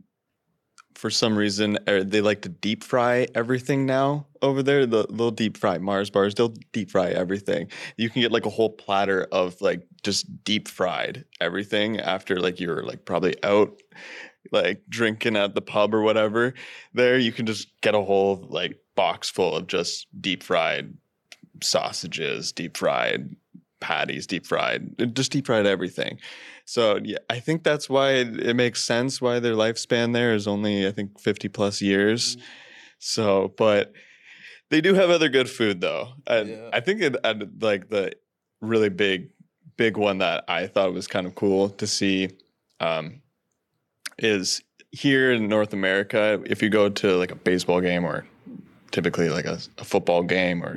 for 0.98 1.10
some 1.10 1.38
reason 1.38 1.78
er, 1.88 2.04
they 2.04 2.22
like 2.22 2.42
to 2.42 2.50
deep 2.50 2.84
fry 2.84 3.28
everything 3.36 3.86
now 3.86 4.26
over 4.42 4.64
there. 4.64 4.86
The, 4.86 5.06
they'll 5.10 5.32
deep 5.32 5.56
fry 5.58 5.78
Mars 5.78 6.10
bars. 6.10 6.34
They'll 6.34 6.56
deep 6.72 6.90
fry 6.90 7.10
everything. 7.10 7.70
You 7.98 8.10
can 8.10 8.22
get 8.22 8.32
like 8.32 8.46
a 8.46 8.50
whole 8.50 8.72
platter 8.72 9.28
of 9.32 9.62
like 9.62 9.86
just 10.04 10.44
deep 10.44 10.68
fried 10.68 11.24
everything 11.40 12.00
after 12.00 12.40
like 12.40 12.60
you're 12.60 12.84
like 12.84 13.06
probably 13.06 13.42
out 13.44 13.80
like 14.52 14.82
drinking 14.90 15.36
at 15.36 15.54
the 15.54 15.62
pub 15.62 15.94
or 15.94 16.02
whatever. 16.02 16.54
There 16.94 17.20
you 17.20 17.32
can 17.32 17.46
just 17.46 17.70
get 17.82 17.94
a 17.94 18.02
whole 18.02 18.46
like 18.50 18.80
box 18.96 19.30
full 19.30 19.56
of 19.56 19.68
just 19.68 20.08
deep 20.20 20.42
fried 20.42 20.98
sausages, 21.62 22.52
deep 22.52 22.76
fried 22.76 23.36
patties, 23.80 24.28
deep 24.28 24.46
fried, 24.46 25.14
just 25.16 25.32
deep 25.32 25.46
fried 25.46 25.66
everything. 25.66 26.20
So 26.66 27.00
yeah, 27.04 27.18
I 27.30 27.40
think 27.40 27.64
that's 27.64 27.90
why 27.90 28.12
it, 28.14 28.40
it 28.40 28.56
makes 28.56 28.84
sense 28.84 29.22
why 29.22 29.40
their 29.40 29.54
lifespan 29.54 30.14
there 30.14 30.34
is 30.34 30.48
only 30.48 30.88
I 30.88 30.92
think 30.92 31.20
50 31.20 31.48
plus 31.50 31.82
years. 31.82 32.38
So, 33.00 33.54
but 33.58 33.94
they 34.70 34.82
do 34.82 34.94
have 34.96 35.10
other 35.10 35.30
good 35.30 35.50
food 35.50 35.82
though. 35.82 36.10
And 36.26 36.50
Yeah. 36.50 36.70
I 36.74 36.80
think 36.82 37.02
it 37.02 37.16
and 37.24 37.62
like 37.62 37.90
the 37.90 38.14
really 38.62 38.90
big 38.90 39.30
big 39.78 39.96
one 39.96 40.18
that 40.18 40.44
I 40.48 40.68
thought 40.68 40.94
was 40.94 41.08
kind 41.08 41.28
of 41.28 41.36
cool 41.36 41.70
to 41.70 41.86
see 41.88 42.30
um, 42.80 43.22
is 44.18 44.62
here 44.92 45.32
in 45.32 45.48
North 45.48 45.74
America 45.74 46.42
if 46.48 46.62
you 46.64 46.70
go 46.70 46.90
to 46.90 47.16
like 47.18 47.32
a 47.32 47.36
baseball 47.36 47.80
game 47.82 48.04
or 48.04 48.26
typically 48.92 49.30
like 49.30 49.46
a, 49.46 49.60
a 49.78 49.84
football 49.84 50.24
game 50.24 50.64
or 50.64 50.76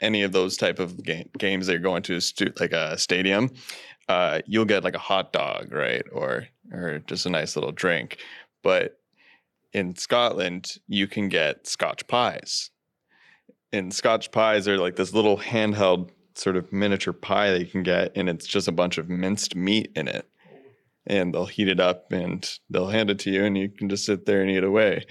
any 0.00 0.22
of 0.22 0.32
those 0.32 0.56
type 0.56 0.78
of 0.78 1.02
game, 1.02 1.28
games 1.38 1.66
that 1.66 1.72
you're 1.72 1.80
going 1.80 2.02
to 2.02 2.20
stu- 2.20 2.52
like 2.60 2.72
a 2.72 2.98
stadium 2.98 3.50
uh, 4.08 4.40
you'll 4.46 4.64
get 4.64 4.84
like 4.84 4.94
a 4.94 4.98
hot 4.98 5.32
dog 5.32 5.72
right 5.72 6.04
or 6.12 6.46
or 6.72 7.00
just 7.06 7.26
a 7.26 7.30
nice 7.30 7.56
little 7.56 7.72
drink 7.72 8.18
but 8.62 8.98
in 9.72 9.96
Scotland, 9.96 10.76
you 10.86 11.06
can 11.06 11.28
get 11.28 11.66
Scotch 11.66 12.06
pies. 12.06 12.70
And 13.72 13.92
Scotch 13.92 14.30
pies 14.30 14.66
are 14.66 14.78
like 14.78 14.96
this 14.96 15.12
little 15.12 15.38
handheld 15.38 16.10
sort 16.34 16.56
of 16.56 16.72
miniature 16.72 17.12
pie 17.12 17.50
that 17.50 17.60
you 17.60 17.66
can 17.66 17.82
get, 17.82 18.12
and 18.16 18.28
it's 18.28 18.46
just 18.46 18.68
a 18.68 18.72
bunch 18.72 18.96
of 18.98 19.08
minced 19.08 19.54
meat 19.54 19.92
in 19.94 20.08
it. 20.08 20.26
And 21.06 21.34
they'll 21.34 21.46
heat 21.46 21.68
it 21.68 21.80
up 21.80 22.12
and 22.12 22.48
they'll 22.70 22.88
hand 22.88 23.10
it 23.10 23.18
to 23.20 23.30
you, 23.30 23.44
and 23.44 23.56
you 23.56 23.68
can 23.68 23.88
just 23.88 24.04
sit 24.04 24.26
there 24.26 24.42
and 24.42 24.50
eat 24.50 24.64
away 24.64 25.04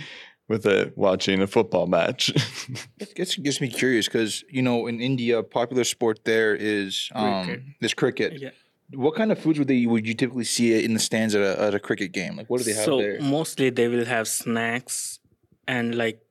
with 0.48 0.66
it 0.66 0.98
watching 0.98 1.42
a 1.42 1.48
football 1.48 1.88
match. 1.88 2.32
It 3.00 3.14
gets, 3.16 3.36
gets 3.36 3.62
me 3.62 3.68
curious 3.70 4.08
because 4.08 4.44
you 4.50 4.62
know 4.62 4.88
in 4.88 5.00
India, 5.02 5.44
popular 5.44 5.84
sport 5.84 6.24
there 6.26 6.56
is 6.56 7.10
um, 7.14 7.46
Cricket. 7.46 7.64
is 7.82 7.94
cricket. 7.94 8.34
Yeah. 8.42 8.50
What 8.94 9.16
kind 9.16 9.32
of 9.34 9.40
foods 9.40 9.60
would 9.60 9.68
they 9.68 9.86
would 9.86 10.08
you 10.08 10.14
typically 10.14 10.46
see 10.46 10.84
in 10.84 10.94
the 10.94 11.00
stands 11.00 11.36
at 11.36 11.42
a, 11.42 11.62
at 11.62 11.74
a 11.76 11.80
cricket 11.80 12.12
game? 12.14 12.36
Like 12.38 12.50
what 12.50 12.58
do 12.60 12.64
they 12.64 12.74
have 12.74 12.86
so 12.86 12.98
there? 13.00 13.20
mostly 13.22 13.70
they 13.70 13.88
will 13.88 14.06
have 14.06 14.28
snacks 14.28 15.20
and 15.68 15.96
like 15.96 16.22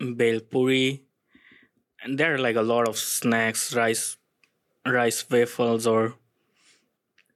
bel 0.00 0.40
puri 0.40 1.02
and 2.02 2.18
there 2.18 2.34
are 2.34 2.38
like 2.38 2.56
a 2.56 2.62
lot 2.62 2.86
of 2.88 2.96
snacks 2.98 3.74
rice 3.74 4.16
rice 4.86 5.24
waffles 5.30 5.86
or 5.86 6.14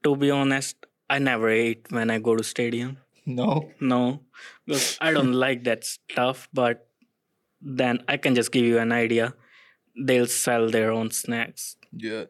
to 0.03 0.15
be 0.15 0.29
honest 0.31 0.75
i 1.09 1.17
never 1.19 1.49
ate 1.49 1.85
when 1.89 2.09
i 2.09 2.17
go 2.19 2.35
to 2.35 2.43
stadium 2.43 2.97
No. 3.25 3.71
no 3.79 4.21
because 4.65 4.97
i 5.01 5.11
don't 5.11 5.33
like 5.33 5.63
that 5.63 5.83
stuff 5.83 6.47
but 6.53 6.87
then 7.61 8.03
i 8.07 8.17
can 8.17 8.33
just 8.35 8.51
give 8.51 8.65
you 8.65 8.77
an 8.79 8.91
idea 8.91 9.33
they'll 10.05 10.27
sell 10.27 10.69
their 10.69 10.91
own 10.91 11.11
snacks 11.11 11.75
Yeah. 11.93 12.25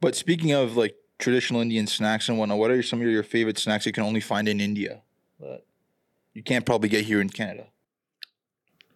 But 0.00 0.16
speaking 0.16 0.50
of 0.52 0.76
like 0.76 0.94
traditional 1.18 1.60
Indian 1.60 1.86
snacks 1.86 2.28
and 2.28 2.36
whatnot, 2.38 2.58
what 2.58 2.70
are 2.72 2.82
some 2.82 3.00
of 3.00 3.06
your 3.06 3.22
favorite 3.22 3.58
snacks 3.58 3.86
you 3.86 3.92
can 3.92 4.02
only 4.02 4.20
find 4.20 4.48
in 4.48 4.58
India 4.60 5.02
that 5.38 5.62
you 6.34 6.42
can't 6.42 6.64
probably 6.66 6.88
get 6.88 7.04
here 7.04 7.20
in 7.20 7.28
Canada? 7.30 7.66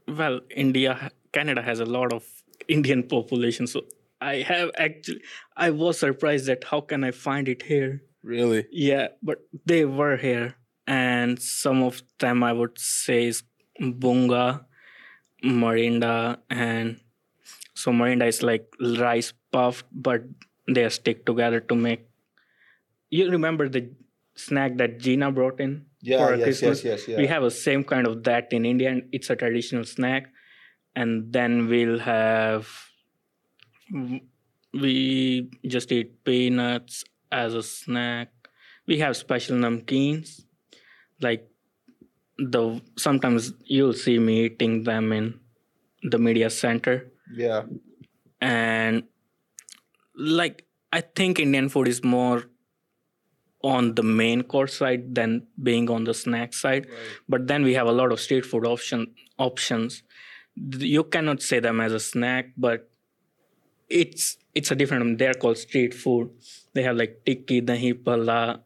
well 0.08 0.40
india 0.64 1.10
canada 1.32 1.62
has 1.62 1.80
a 1.80 1.84
lot 1.84 2.12
of 2.12 2.24
indian 2.68 3.02
population 3.02 3.66
so 3.66 3.80
i 4.20 4.36
have 4.50 4.70
actually 4.78 5.20
i 5.56 5.68
was 5.70 5.98
surprised 5.98 6.46
that 6.46 6.62
how 6.70 6.80
can 6.80 7.02
i 7.04 7.10
find 7.10 7.48
it 7.48 7.62
here 7.62 8.02
Really? 8.22 8.66
yeah 8.70 9.08
but 9.22 9.38
they 9.64 9.84
were 9.84 10.16
here 10.16 10.54
and 10.86 11.40
some 11.40 11.82
of 11.82 12.02
them 12.18 12.42
i 12.42 12.52
would 12.52 12.78
say 12.78 13.26
is 13.26 13.42
bunga 13.80 14.64
marinda 15.44 16.38
and 16.50 17.00
so 17.74 17.90
marinda 17.92 18.26
is 18.26 18.42
like 18.42 18.66
rice 18.98 19.32
puffed 19.52 19.86
but 19.92 20.22
they 20.68 20.88
stick 20.88 21.24
together 21.26 21.60
to 21.60 21.74
make 21.74 22.08
you 23.10 23.30
remember 23.30 23.68
the 23.68 23.88
snack 24.34 24.76
that 24.76 24.98
gina 24.98 25.30
brought 25.30 25.60
in 25.60 25.86
Yeah. 26.06 26.18
For 26.22 26.34
yes, 26.36 26.44
Christmas, 26.46 26.84
yes. 26.84 27.00
Yes. 27.00 27.08
Yeah. 27.08 27.16
we 27.18 27.26
have 27.26 27.42
a 27.42 27.50
same 27.50 27.82
kind 27.82 28.06
of 28.06 28.22
that 28.26 28.52
in 28.56 28.64
India, 28.64 28.90
and 28.90 29.08
it's 29.10 29.28
a 29.28 29.34
traditional 29.34 29.82
snack. 29.92 30.28
And 30.94 31.32
then 31.36 31.66
we'll 31.70 31.98
have 31.98 32.68
we 34.72 35.50
just 35.66 35.92
eat 35.92 36.24
peanuts 36.24 37.04
as 37.32 37.54
a 37.54 37.62
snack. 37.62 38.30
We 38.86 38.98
have 38.98 39.16
special 39.16 39.56
namkeens, 39.56 40.45
like 41.20 41.48
the 42.38 42.80
sometimes 42.96 43.52
you'll 43.64 43.92
see 43.92 44.18
me 44.18 44.44
eating 44.44 44.84
them 44.84 45.12
in 45.12 45.40
the 46.02 46.18
media 46.18 46.50
center, 46.50 47.10
yeah. 47.34 47.62
and 48.40 49.04
like 50.14 50.64
I 50.92 51.00
think 51.00 51.38
Indian 51.38 51.68
food 51.68 51.88
is 51.88 52.04
more 52.04 52.44
on 53.62 53.94
the 53.94 54.02
main 54.02 54.42
course 54.42 54.74
side 54.74 55.14
than 55.14 55.46
being 55.62 55.90
on 55.90 56.04
the 56.04 56.14
snack 56.14 56.54
side. 56.54 56.86
Right. 56.86 56.98
but 57.28 57.46
then 57.46 57.64
we 57.64 57.74
have 57.74 57.86
a 57.86 57.92
lot 57.92 58.12
of 58.12 58.20
street 58.20 58.44
food 58.44 58.66
option 58.66 59.14
options. 59.38 60.02
You 60.54 61.04
cannot 61.04 61.42
say 61.42 61.60
them 61.60 61.80
as 61.80 61.92
a 61.92 62.00
snack 62.00 62.52
but 62.56 62.90
it's 63.88 64.36
it's 64.54 64.70
a 64.70 64.74
different 64.74 65.18
they're 65.18 65.34
called 65.34 65.58
street 65.58 65.94
food. 65.94 66.30
They 66.74 66.82
have 66.82 66.96
like 66.96 67.22
tikki 67.24 67.62
dahi 67.62 67.92
bhalla. 68.02 68.60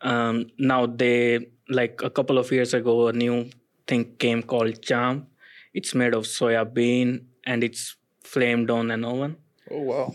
Um, 0.00 0.46
now 0.58 0.86
they 0.86 1.48
like 1.68 2.00
a 2.02 2.10
couple 2.10 2.38
of 2.38 2.50
years 2.52 2.74
ago 2.74 3.08
a 3.08 3.12
new 3.12 3.50
thing 3.86 4.04
came 4.18 4.42
called 4.42 4.80
champ 4.82 5.28
it's 5.74 5.94
made 5.94 6.14
of 6.14 6.24
soya 6.24 6.64
bean 6.72 7.26
and 7.44 7.64
it's 7.64 7.96
flamed 8.24 8.70
on 8.70 8.90
an 8.90 9.04
oven 9.04 9.36
Oh 9.70 9.80
wow. 9.80 10.14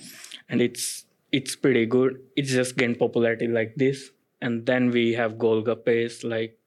and 0.50 0.62
it's 0.62 1.06
it's 1.32 1.56
pretty 1.56 1.86
good. 1.86 2.20
It's 2.36 2.52
just 2.52 2.76
gained 2.76 3.00
popularity 3.00 3.48
like 3.48 3.76
this. 3.76 4.12
And 4.42 4.66
then 4.66 4.92
we 4.92 5.14
have 5.14 5.36
golgappes, 5.36 6.26
like 6.26 6.58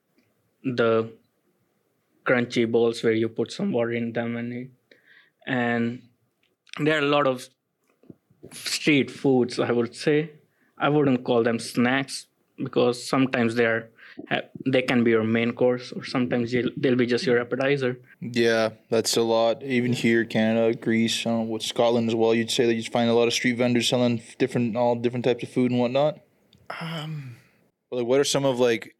the 0.63 1.11
crunchy 2.25 2.69
balls 2.71 3.03
where 3.03 3.13
you 3.13 3.29
put 3.29 3.51
some 3.51 3.71
water 3.71 3.91
in 3.91 4.13
them 4.13 4.35
and 4.37 4.53
eat. 4.53 4.71
And 5.45 6.01
there 6.79 6.95
are 6.95 7.05
a 7.05 7.09
lot 7.09 7.27
of 7.27 7.47
street 8.51 9.11
foods, 9.11 9.59
I 9.59 9.71
would 9.71 9.95
say. 9.95 10.31
I 10.77 10.89
wouldn't 10.89 11.23
call 11.23 11.43
them 11.43 11.59
snacks 11.59 12.27
because 12.57 13.05
sometimes 13.07 13.55
they 13.55 13.65
are 13.65 13.89
they 14.65 14.81
can 14.81 15.03
be 15.03 15.11
your 15.11 15.23
main 15.25 15.51
course 15.51 15.91
or 15.91 16.03
sometimes 16.05 16.53
you'll- 16.53 16.71
they'll 16.77 16.95
be 16.95 17.05
just 17.05 17.25
your 17.25 17.37
appetizer. 17.39 17.99
Yeah, 18.21 18.69
that's 18.89 19.17
a 19.17 19.21
lot. 19.21 19.61
Even 19.61 19.91
here, 19.91 20.23
Canada, 20.23 20.73
Greece, 20.77 21.25
uh, 21.27 21.41
with 21.41 21.61
Scotland 21.63 22.07
as 22.09 22.15
well, 22.15 22.33
you'd 22.33 22.49
say 22.49 22.65
that 22.65 22.73
you'd 22.75 22.87
find 22.91 23.09
a 23.09 23.13
lot 23.13 23.27
of 23.27 23.33
street 23.33 23.57
vendors 23.57 23.89
selling 23.89 24.21
different, 24.37 24.77
all 24.77 24.95
different 24.95 25.25
types 25.25 25.43
of 25.43 25.49
food 25.49 25.69
and 25.71 25.79
whatnot. 25.81 26.19
um, 26.81 27.35
Well, 27.91 27.99
like, 28.01 28.07
what 28.07 28.19
are 28.21 28.23
some 28.23 28.45
of 28.45 28.57
like, 28.57 28.95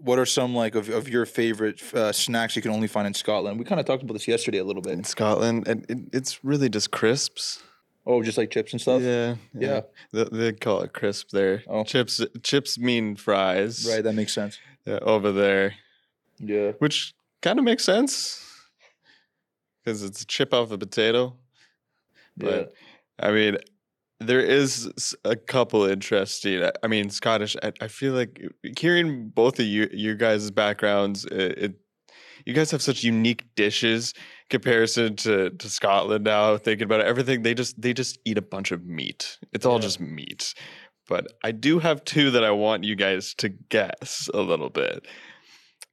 what 0.00 0.18
are 0.18 0.26
some 0.26 0.54
like 0.54 0.74
of, 0.74 0.88
of 0.88 1.08
your 1.10 1.26
favorite 1.26 1.82
uh, 1.94 2.12
snacks 2.12 2.56
you 2.56 2.62
can 2.62 2.70
only 2.70 2.88
find 2.88 3.06
in 3.06 3.12
Scotland? 3.14 3.58
We 3.58 3.64
kind 3.66 3.80
of 3.80 3.86
talked 3.86 4.02
about 4.02 4.14
this 4.14 4.26
yesterday 4.26 4.58
a 4.58 4.64
little 4.64 4.82
bit. 4.82 4.94
in. 4.94 5.04
Scotland, 5.04 5.68
and 5.68 5.84
it, 5.90 5.98
it's 6.12 6.42
really 6.42 6.68
just 6.70 6.90
crisps. 6.90 7.62
Oh, 8.06 8.22
just 8.22 8.36
like 8.36 8.50
chips 8.50 8.72
and 8.72 8.80
stuff. 8.80 9.00
Yeah, 9.02 9.36
Yeah. 9.54 9.80
They, 10.12 10.24
they 10.24 10.52
call 10.52 10.82
it 10.82 10.92
crisp 10.92 11.30
there. 11.30 11.62
Oh. 11.66 11.84
Chips, 11.84 12.20
chips 12.42 12.78
mean 12.78 13.16
fries. 13.16 13.88
Right, 13.90 14.02
that 14.04 14.14
makes 14.14 14.34
sense. 14.34 14.58
Yeah, 14.84 14.98
over 15.02 15.32
there, 15.32 15.74
Yeah. 16.38 16.72
which 16.80 17.14
kind 17.40 17.58
of 17.58 17.64
makes 17.64 17.84
sense 17.84 18.44
because 19.82 20.02
it's 20.02 20.22
a 20.22 20.26
chip 20.26 20.52
off 20.52 20.70
a 20.70 20.76
potato. 20.78 21.34
But 22.36 22.74
I 23.18 23.30
mean, 23.30 23.56
there 24.20 24.40
is 24.40 25.14
a 25.24 25.36
couple 25.36 25.84
interesting. 25.84 26.62
I- 26.64 26.72
I 26.82 26.86
mean, 26.88 27.08
Scottish. 27.10 27.56
I, 27.62 27.72
I 27.80 27.88
feel 27.88 28.12
like 28.12 28.42
hearing 28.78 29.28
both 29.28 29.58
of 29.58 29.66
you, 29.66 29.88
your 29.92 30.14
guys' 30.16 30.50
backgrounds, 30.50 31.24
it, 31.26 31.58
it 31.58 31.74
you 32.46 32.52
guys 32.54 32.70
have 32.70 32.82
such 32.82 33.02
unique 33.04 33.44
dishes 33.56 34.12
comparison 34.50 35.16
to 35.16 35.50
to 35.50 35.68
Scotland. 35.68 36.24
Now 36.24 36.56
thinking 36.56 36.84
about 36.84 37.00
it, 37.00 37.06
everything 37.06 37.42
they 37.42 37.54
just 37.54 37.80
they 37.80 37.92
just 37.94 38.18
eat 38.24 38.38
a 38.38 38.42
bunch 38.42 38.72
of 38.72 38.84
meat. 38.84 39.38
It's 39.52 39.64
all 39.66 39.76
Yeah. 39.76 39.82
just 39.82 40.00
meat. 40.00 40.54
But 41.08 41.26
I 41.42 41.52
do 41.52 41.78
have 41.80 42.04
two 42.04 42.30
that 42.30 42.44
I 42.44 42.50
want 42.50 42.84
you 42.84 42.96
guys 42.96 43.34
to 43.34 43.48
guess 43.50 44.28
a 44.32 44.40
little 44.40 44.70
bit 44.70 45.06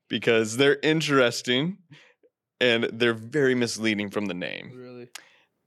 because 0.10 0.58
they're 0.58 0.80
interesting 0.84 1.78
and 2.60 2.86
they're 2.94 3.14
very 3.14 3.56
misleading 3.56 4.10
from 4.10 4.28
the 4.28 4.34
name. 4.34 4.72
Really? 4.76 5.10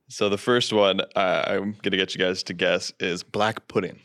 So 0.09 0.29
the 0.29 0.39
first 0.39 0.73
one 0.73 1.01
uh, 1.17 1.45
I'm 1.47 1.77
gonna 1.83 1.97
get 1.97 2.15
you 2.15 2.19
guys 2.21 2.43
to 2.45 2.55
guess 2.55 2.93
is 3.01 3.23
black 3.23 3.69
pudding. 3.69 4.01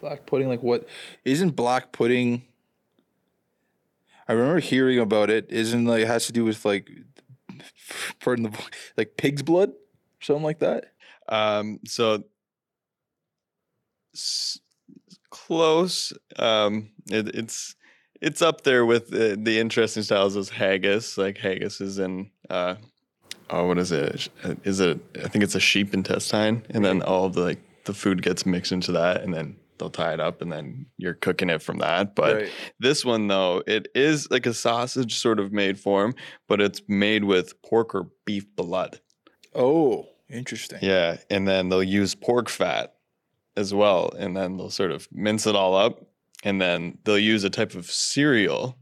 Black 0.00 0.24
pudding, 0.26 0.48
like 0.48 0.62
what? 0.62 0.88
Isn't 1.24 1.50
black 1.50 1.92
pudding? 1.92 2.42
I 4.30 4.34
remember 4.34 4.60
hearing 4.60 5.00
about 5.00 5.28
it. 5.28 5.46
Isn't 5.50 5.86
like 5.86 6.02
it 6.02 6.06
has 6.06 6.26
to 6.26 6.32
do 6.32 6.44
with 6.44 6.64
like, 6.64 6.88
pardon 8.20 8.44
the 8.44 8.58
like 8.96 9.16
pig's 9.16 9.42
blood, 9.42 9.70
or 9.70 10.22
something 10.22 10.44
like 10.44 10.60
that. 10.60 10.92
Um, 11.28 11.80
so 11.84 12.22
s- 14.14 14.60
close. 15.30 16.12
Um, 16.38 16.90
it, 17.10 17.34
it's 17.34 17.74
it's 18.20 18.40
up 18.40 18.60
there 18.62 18.86
with 18.86 19.10
the, 19.10 19.36
the 19.36 19.58
interesting 19.58 20.04
styles 20.04 20.36
as 20.36 20.50
haggis. 20.50 21.18
Like 21.18 21.38
haggis 21.38 21.80
is 21.80 21.98
in 21.98 22.30
uh, 22.48 22.76
oh, 23.50 23.66
what 23.66 23.78
is 23.78 23.90
it? 23.90 24.28
Uh, 24.44 24.54
Is 24.62 24.78
it? 24.78 25.00
I 25.24 25.26
think 25.26 25.42
it's 25.42 25.56
a 25.56 25.60
sheep 25.60 25.92
intestine, 25.92 26.64
and 26.70 26.84
then 26.84 27.02
all 27.02 27.24
of 27.24 27.32
the 27.32 27.40
like 27.42 27.58
the 27.84 27.94
food 27.94 28.22
gets 28.22 28.46
mixed 28.46 28.70
into 28.70 28.92
that, 28.92 29.22
and 29.22 29.34
then 29.34 29.56
they'll 29.80 29.90
tie 29.90 30.12
it 30.12 30.20
up, 30.20 30.40
and 30.40 30.52
then 30.52 30.86
you're 30.96 31.14
cooking 31.14 31.50
it 31.50 31.60
from 31.62 31.78
that. 31.78 32.14
But 32.14 32.36
right. 32.36 32.52
This 32.78 33.04
one 33.04 33.26
though, 33.26 33.62
it 33.66 33.88
is 33.94 34.30
like 34.30 34.46
a 34.46 34.54
sausage 34.54 35.18
sort 35.18 35.40
of 35.40 35.52
made 35.52 35.80
form, 35.80 36.14
but 36.46 36.60
it's 36.60 36.82
made 36.86 37.24
with 37.24 37.60
pork 37.62 37.94
or 37.94 38.08
beef 38.24 38.46
blood. 38.54 39.00
Oh, 39.54 40.06
interesting. 40.28 40.78
Yeah, 40.80 41.16
and 41.28 41.48
then 41.48 41.68
they'll 41.68 41.82
use 41.82 42.14
pork 42.14 42.48
fat 42.48 42.94
as 43.56 43.74
well, 43.74 44.12
and 44.16 44.36
then 44.36 44.56
they'll 44.56 44.70
sort 44.70 44.92
of 44.92 45.08
mince 45.10 45.46
it 45.48 45.56
all 45.56 45.74
up, 45.74 46.06
and 46.44 46.60
then 46.60 46.98
they'll 47.04 47.18
use 47.18 47.42
a 47.42 47.50
type 47.50 47.74
of 47.74 47.90
cereal 47.90 48.78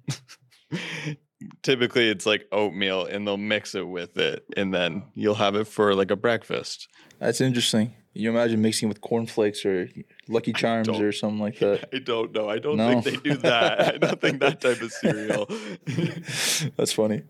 typically 1.63 2.09
it's 2.09 2.27
like 2.27 2.47
oatmeal 2.53 3.05
and 3.05 3.27
they'll 3.27 3.37
mix 3.37 3.75
it 3.75 3.87
with 3.87 4.19
it 4.19 4.45
and 4.57 4.75
then 4.75 5.05
you'll 5.15 5.35
have 5.35 5.55
it 5.55 5.67
for 5.67 5.95
like 5.95 6.11
a 6.11 6.17
breakfast. 6.17 6.89
That's 7.19 7.41
interesting. 7.41 7.95
You 8.19 8.31
imagine 8.31 8.61
mixing 8.61 8.89
with 8.89 9.01
cornflakes 9.01 9.65
or 9.65 9.89
Lucky 10.29 10.53
Charms 10.53 10.89
or 10.89 11.13
something 11.13 11.39
like 11.39 11.59
that. 11.61 11.89
I 11.95 11.99
don't 12.01 12.33
know. 12.33 12.49
I 12.49 12.59
don't 12.59 12.77
No. 12.77 13.01
think 13.01 13.23
they 13.23 13.31
do 13.31 13.37
that. 13.39 13.95
I 13.95 13.99
don't 13.99 14.21
think 14.21 14.41
that 14.41 14.61
type 14.67 14.81
of 14.83 14.91
cereal. 14.93 15.47
That's 16.77 16.93
funny. 16.93 17.23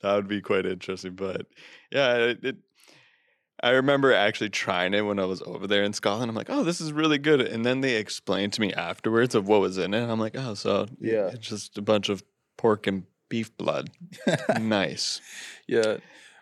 that 0.00 0.14
would 0.14 0.28
be 0.28 0.40
quite 0.40 0.66
interesting. 0.66 1.14
But 1.14 1.46
yeah, 1.90 2.16
it, 2.16 2.44
it. 2.44 2.56
I 3.62 3.70
remember 3.70 4.12
actually 4.14 4.50
trying 4.50 4.94
it 4.94 5.02
when 5.02 5.18
I 5.18 5.24
was 5.24 5.42
over 5.42 5.66
there 5.66 5.82
in 5.82 5.92
Scotland. 5.92 6.30
I'm 6.30 6.36
like, 6.36 6.48
oh, 6.48 6.62
this 6.64 6.80
is 6.80 6.92
really 6.92 7.18
good. 7.18 7.40
And 7.42 7.66
then 7.66 7.80
they 7.82 7.96
explained 7.96 8.52
to 8.54 8.60
me 8.60 8.72
afterwards 8.72 9.34
of 9.34 9.48
what 9.48 9.60
was 9.60 9.76
in 9.78 9.92
it. 9.92 10.00
And 10.02 10.10
I'm 10.10 10.20
like, 10.20 10.34
oh, 10.38 10.54
so 10.54 10.86
Yeah. 11.00 11.26
it's 11.26 11.48
just 11.48 11.76
a 11.76 11.82
bunch 11.82 12.08
of 12.08 12.22
pork 12.56 12.86
and 12.86 13.02
beef 13.28 13.54
blood. 13.58 13.90
nice, 14.60 15.20
Yeah. 15.66 15.98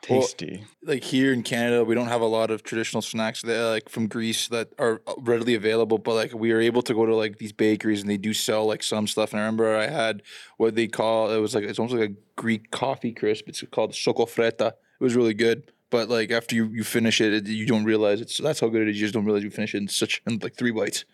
Well, 0.09 0.21
tasty. 0.23 0.65
like 0.83 1.03
here 1.03 1.33
in 1.33 1.43
Canada, 1.43 1.85
we 1.85 1.95
don't 1.95 2.09
have 2.09 2.21
a 2.21 2.27
lot 2.27 2.51
of 2.51 2.63
traditional 2.63 3.03
snacks 3.03 3.43
that 3.43 3.71
like 3.71 3.89
from 3.89 4.07
Greece 4.07 4.49
that 4.49 4.69
are 4.79 5.03
uh, 5.07 5.15
readily 5.19 5.55
available. 5.55 5.99
But 5.99 6.15
like 6.15 6.35
we 6.35 6.53
are 6.53 6.61
able 6.61 6.83
to 6.83 6.95
go 6.95 7.05
to 7.07 7.15
like 7.15 7.39
these 7.39 7.53
bakeries 7.53 8.01
and 8.01 8.11
they 8.11 8.17
do 8.17 8.33
sell 8.33 8.67
like 8.67 8.83
some 8.83 9.07
stuff. 9.07 9.33
And 9.33 9.41
I 9.41 9.45
remember 9.45 9.77
I 9.77 9.89
had 9.89 10.23
what 10.57 10.75
they 10.75 10.87
call 10.87 11.31
it 11.31 11.39
was 11.39 11.55
like 11.55 11.65
it's 11.65 11.79
almost 11.79 11.97
like 11.97 12.11
a 12.11 12.15
Greek 12.37 12.71
coffee 12.71 13.13
crisp. 13.13 13.49
It's 13.49 13.63
called 13.71 13.93
Sokofreta. 13.93 14.69
It 14.69 15.05
was 15.05 15.17
really 15.17 15.35
good. 15.35 15.73
But 15.91 16.09
like 16.09 16.31
after 16.31 16.55
you, 16.55 16.67
you 16.67 16.85
finish 16.85 17.21
it, 17.21 17.33
it, 17.33 17.47
you 17.47 17.67
don't 17.67 17.85
realize 17.85 18.21
it's 18.21 18.39
that's 18.39 18.61
how 18.61 18.69
good 18.69 18.83
it 18.83 18.89
is. 18.89 18.97
You 18.97 19.07
just 19.07 19.15
don't 19.15 19.25
realize 19.25 19.43
you 19.43 19.51
finish 19.51 19.75
it 19.75 19.79
in 19.79 19.89
such 19.89 20.23
in 20.27 20.39
like 20.39 20.55
three 20.55 20.71
bites. 20.71 21.05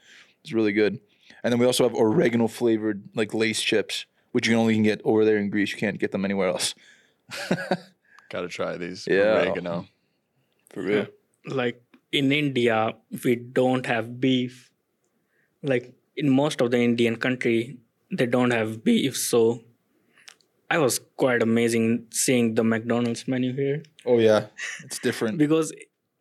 It's 0.42 0.53
really 0.53 0.73
good. 0.73 1.01
And 1.42 1.53
then 1.53 1.59
we 1.59 1.66
also 1.66 1.85
have 1.85 1.94
oregano 1.94 2.49
flavored 2.49 3.03
like 3.14 3.35
Lay's 3.35 3.61
chips, 3.61 4.07
which 4.33 4.49
you 4.49 4.57
only 4.57 4.75
can 4.75 4.81
only 4.81 4.90
get 4.90 5.01
over 5.05 5.25
there 5.25 5.37
in 5.37 5.51
Greece. 5.51 5.73
You 5.73 5.79
can't 5.79 5.99
get 5.99 6.12
them 6.12 6.25
anywhere 6.25 6.49
else. 6.49 6.75
Got 8.35 8.42
to 8.42 8.49
try 8.49 8.77
these. 8.77 9.07
Yeah. 9.11 9.40
Oregano. 9.42 9.87
For 10.70 10.83
real. 10.83 11.07
like 11.47 11.81
in 12.20 12.33
India, 12.33 12.79
we 13.25 13.37
don't 13.37 13.87
have 13.87 14.09
beef. 14.20 14.70
Like 15.62 15.92
in 16.16 16.31
most 16.31 16.61
of 16.61 16.70
the 16.73 16.79
Indian 16.87 17.16
country, 17.27 17.79
they 18.11 18.27
don't 18.27 18.51
have 18.51 18.83
beef. 18.88 19.16
So 19.16 19.40
I 20.70 20.79
was 20.79 20.99
quite 21.25 21.42
amazing 21.47 22.07
seeing 22.11 22.55
the 22.55 22.64
McDonald's 22.64 23.29
menu 23.29 23.53
here 23.55 23.83
Oh 24.07 24.18
yeah, 24.18 24.47
it's 24.85 24.99
different. 24.99 25.38
because 25.44 25.73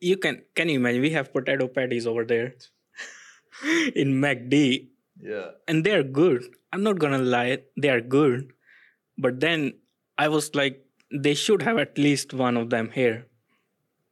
you 0.10 0.17
can 0.17 0.41
can 0.56 0.69
you 0.69 0.76
imagine 0.82 1.02
we 1.02 1.12
have 1.17 1.32
potato 1.34 1.67
patties 1.80 2.06
over 2.13 2.26
there 2.34 2.54
in 4.04 4.13
MacD 4.26 4.88
Yeah. 5.32 5.52
and 5.67 5.84
they're 5.86 6.04
good. 6.04 6.43
I'm 6.71 6.84
not 6.84 6.99
gonna 6.99 7.19
lie, 7.36 7.60
they 7.78 7.89
are 7.89 8.02
good. 8.02 8.52
But 9.17 9.39
then 9.39 9.73
I 10.17 10.28
was 10.28 10.54
like, 10.56 10.86
they 11.13 11.34
should 11.34 11.62
have 11.62 11.78
at 11.78 11.97
least 11.97 12.34
one 12.34 12.58
of 12.58 12.69
them 12.69 12.89
here 12.91 13.28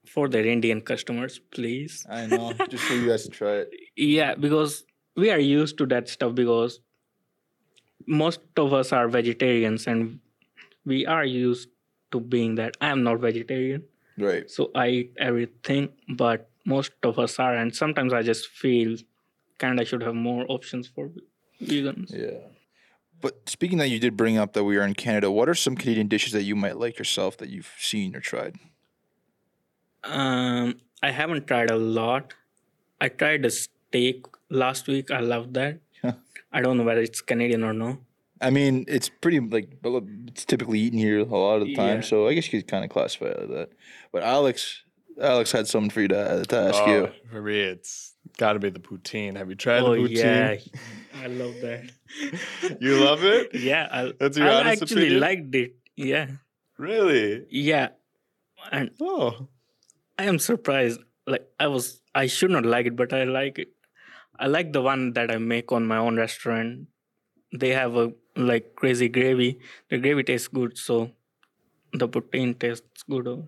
for 0.05 0.27
their 0.29 0.45
Indian 0.45 0.81
customers, 0.81 1.39
please. 1.51 2.05
I 2.09 2.25
know. 2.27 2.53
Just 2.69 2.83
for 2.83 2.93
you 2.93 3.07
guys 3.09 3.23
to 3.23 3.29
try 3.29 3.53
it. 3.63 3.69
Yeah, 3.95 4.35
because 4.35 4.83
we 5.15 5.29
are 5.31 5.39
used 5.39 5.77
to 5.79 5.85
that 5.87 6.09
stuff 6.09 6.35
because 6.35 6.79
most 8.07 8.39
of 8.57 8.73
us 8.73 8.91
are 8.91 9.07
vegetarians 9.07 9.87
and 9.87 10.19
we 10.85 11.05
are 11.05 11.23
used 11.25 11.69
to 12.11 12.19
being 12.19 12.55
that. 12.55 12.75
I 12.81 12.89
am 12.89 13.03
not 13.03 13.19
vegetarian, 13.19 13.83
Right. 14.17 14.49
so 14.49 14.71
I 14.75 14.87
eat 14.89 15.13
everything, 15.17 15.89
but 16.09 16.49
most 16.65 16.91
of 17.03 17.19
us 17.19 17.39
are, 17.39 17.55
and 17.55 17.75
sometimes 17.75 18.13
I 18.13 18.21
just 18.21 18.47
feel 18.47 18.97
Canada 19.59 19.85
should 19.85 20.01
have 20.03 20.15
more 20.15 20.45
options 20.49 20.87
for 20.87 21.09
vegans. 21.63 22.11
Yeah. 22.13 22.39
But 23.21 23.47
speaking 23.49 23.77
that 23.77 23.89
you 23.89 23.99
did 23.99 24.17
bring 24.17 24.37
up 24.37 24.53
that 24.53 24.63
we 24.63 24.77
are 24.77 24.83
in 24.83 24.93
Canada, 24.95 25.29
what 25.31 25.47
are 25.47 25.53
some 25.55 25.75
Canadian 25.75 26.07
dishes 26.07 26.33
that 26.33 26.43
you 26.43 26.55
might 26.55 26.77
like 26.77 26.97
yourself 26.97 27.37
that 27.37 27.49
you've 27.49 27.71
seen 27.79 28.15
or 28.15 28.19
tried? 28.19 28.55
Um, 30.03 30.79
I 31.03 31.11
haven't 31.11 31.47
tried 31.47 31.69
a 31.69 31.75
lot. 31.77 32.33
I 32.99 33.09
tried 33.09 33.45
a 33.45 33.51
steak 33.51 34.25
last 34.49 34.87
week. 34.87 35.11
I 35.11 35.19
love 35.19 35.53
that. 35.53 35.79
Huh. 36.01 36.13
I 36.51 36.61
don't 36.61 36.77
know 36.77 36.83
whether 36.83 37.01
it's 37.01 37.21
Canadian 37.21 37.63
or 37.63 37.73
no. 37.73 37.99
I 38.41 38.49
mean, 38.49 38.85
it's 38.87 39.07
pretty 39.07 39.39
like 39.39 39.69
it's 40.27 40.45
typically 40.45 40.79
eaten 40.79 40.97
here 40.97 41.19
a 41.19 41.23
lot 41.25 41.61
of 41.61 41.67
the 41.67 41.75
time, 41.75 41.97
Yeah. 41.97 42.01
so 42.01 42.27
I 42.27 42.33
guess 42.33 42.51
you 42.51 42.59
could 42.59 42.67
kind 42.67 42.83
of 42.83 42.89
classify 42.89 43.25
it 43.27 43.39
like 43.41 43.49
that. 43.49 43.69
But 44.11 44.23
Alex, 44.23 44.81
Alex 45.21 45.51
had 45.51 45.67
something 45.67 45.91
for 45.91 46.01
you 46.01 46.07
to, 46.07 46.43
to 46.47 46.57
ask 46.57 46.81
Oh, 46.81 46.91
you. 46.91 47.11
For 47.31 47.41
me, 47.43 47.59
it's 47.59 48.10
got 48.37 48.53
to 48.53 48.59
be 48.59 48.69
the 48.69 48.79
poutine. 48.79 49.35
Have 49.37 49.49
you 49.49 49.55
tried 49.55 49.83
oh 49.83 49.93
the 49.93 50.01
poutine? 50.01 50.17
yeah, 50.17 51.21
I 51.23 51.27
love 51.27 51.55
that. 51.61 51.91
you 52.79 52.97
love 53.03 53.23
it? 53.23 53.53
Yeah, 53.53 53.87
I, 53.91 54.13
That's 54.19 54.37
your 54.37 54.49
I 54.49 54.53
honest 54.61 54.83
actually 54.83 55.03
opinion? 55.03 55.19
liked 55.21 55.55
it. 55.55 55.75
Yeah, 55.95 56.27
Really? 56.77 57.45
yeah, 57.49 57.89
and 58.71 58.91
Oh. 59.01 59.47
I 60.17 60.25
am 60.25 60.39
surprised. 60.39 60.99
Like 61.27 61.47
I 61.59 61.67
was, 61.67 62.01
I 62.13 62.27
should 62.27 62.51
not 62.51 62.65
like 62.65 62.85
it, 62.85 62.95
but 62.95 63.13
I 63.13 63.23
like 63.23 63.59
it. 63.59 63.69
I 64.39 64.47
like 64.47 64.73
the 64.73 64.81
one 64.81 65.13
that 65.13 65.31
I 65.31 65.37
make 65.37 65.71
on 65.71 65.85
my 65.87 65.97
own 65.97 66.15
restaurant. 66.17 66.87
They 67.53 67.69
have 67.69 67.95
a 67.95 68.13
like 68.35 68.75
crazy 68.75 69.09
gravy. 69.09 69.59
The 69.89 69.97
gravy 69.97 70.23
tastes 70.23 70.47
good, 70.47 70.77
so 70.77 71.11
the 71.93 72.07
poutine 72.07 72.57
tastes 72.57 73.03
good. 73.09 73.47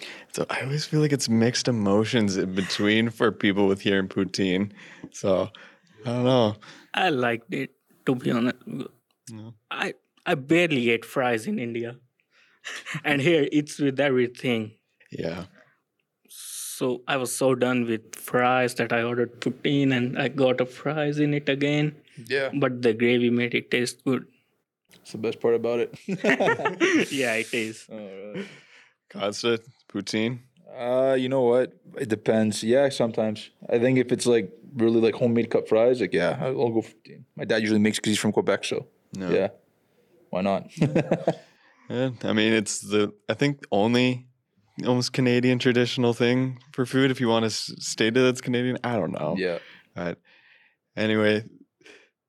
Over- 0.00 0.32
So 0.32 0.46
I 0.50 0.60
always 0.62 0.84
feel 0.84 1.00
like 1.00 1.12
it's 1.12 1.28
mixed 1.28 1.68
emotions 1.68 2.36
in 2.36 2.54
between 2.54 3.10
for 3.10 3.32
people 3.32 3.66
with 3.66 3.80
here 3.82 3.98
and 3.98 4.08
poutine. 4.10 4.72
So 5.12 5.48
I 6.04 6.10
don't 6.10 6.24
know. 6.24 6.56
I 6.94 7.08
liked 7.10 7.52
it 7.54 7.70
to 8.06 8.14
be 8.14 8.30
honest. 8.30 8.56
Yeah. 9.30 9.50
I 9.70 9.94
I 10.26 10.34
barely 10.34 10.90
ate 10.90 11.04
fries 11.04 11.46
in 11.46 11.58
India, 11.58 11.96
and 13.04 13.20
here 13.20 13.48
it's 13.52 13.78
with 13.78 13.98
everything. 14.00 14.72
Yeah. 15.10 15.44
So 16.28 17.02
I 17.08 17.16
was 17.16 17.34
so 17.34 17.54
done 17.54 17.86
with 17.86 18.14
fries 18.14 18.74
that 18.76 18.92
I 18.92 19.02
ordered 19.02 19.40
poutine 19.40 19.92
and 19.96 20.18
I 20.18 20.28
got 20.28 20.60
a 20.60 20.66
fries 20.66 21.18
in 21.18 21.34
it 21.34 21.48
again. 21.48 21.96
Yeah, 22.26 22.50
But 22.54 22.82
the 22.82 22.92
gravy 22.92 23.30
made 23.30 23.54
it 23.54 23.70
taste 23.70 24.04
good. 24.04 24.26
that's 24.92 25.12
the 25.12 25.18
best 25.18 25.40
part 25.40 25.54
about 25.54 25.80
it. 25.80 25.98
yeah, 27.12 27.34
it 27.34 27.52
is. 27.52 27.86
Alright. 27.92 28.46
Constant 29.08 29.62
poutine. 29.88 30.40
Uh, 30.76 31.14
you 31.18 31.28
know 31.28 31.42
what? 31.42 31.72
It 31.98 32.08
depends. 32.08 32.62
Yeah, 32.62 32.88
sometimes. 32.90 33.50
I 33.68 33.78
think 33.78 33.98
if 33.98 34.12
it's 34.12 34.26
like 34.26 34.52
really 34.76 35.00
like 35.00 35.14
homemade 35.14 35.50
cut 35.50 35.68
fries, 35.68 36.00
like 36.00 36.12
yeah, 36.12 36.38
I'll 36.40 36.54
go 36.70 36.82
for 36.82 36.90
poutine. 36.92 37.24
My 37.36 37.44
dad 37.44 37.62
usually 37.62 37.80
makes 37.80 37.98
because 37.98 38.10
he's 38.10 38.18
from 38.18 38.32
Quebec, 38.32 38.64
so 38.64 38.86
No. 39.16 39.30
yeah, 39.30 39.48
why 40.30 40.42
not? 40.42 40.70
Yeah, 41.90 42.10
I 42.22 42.34
mean, 42.34 42.52
it's 42.52 42.80
the 42.80 43.14
I 43.30 43.34
think 43.34 43.62
only 43.72 44.26
almost 44.86 45.14
Canadian 45.14 45.58
traditional 45.58 46.12
thing 46.12 46.58
for 46.74 46.84
food. 46.84 47.10
If 47.10 47.18
you 47.18 47.28
want 47.28 47.44
to 47.46 47.50
state 47.50 48.14
it, 48.14 48.22
it's 48.28 48.42
Canadian. 48.42 48.76
I 48.84 48.96
don't 48.96 49.12
know. 49.12 49.36
yeah, 49.38 49.58
But 49.94 50.18
anyway, 50.96 51.44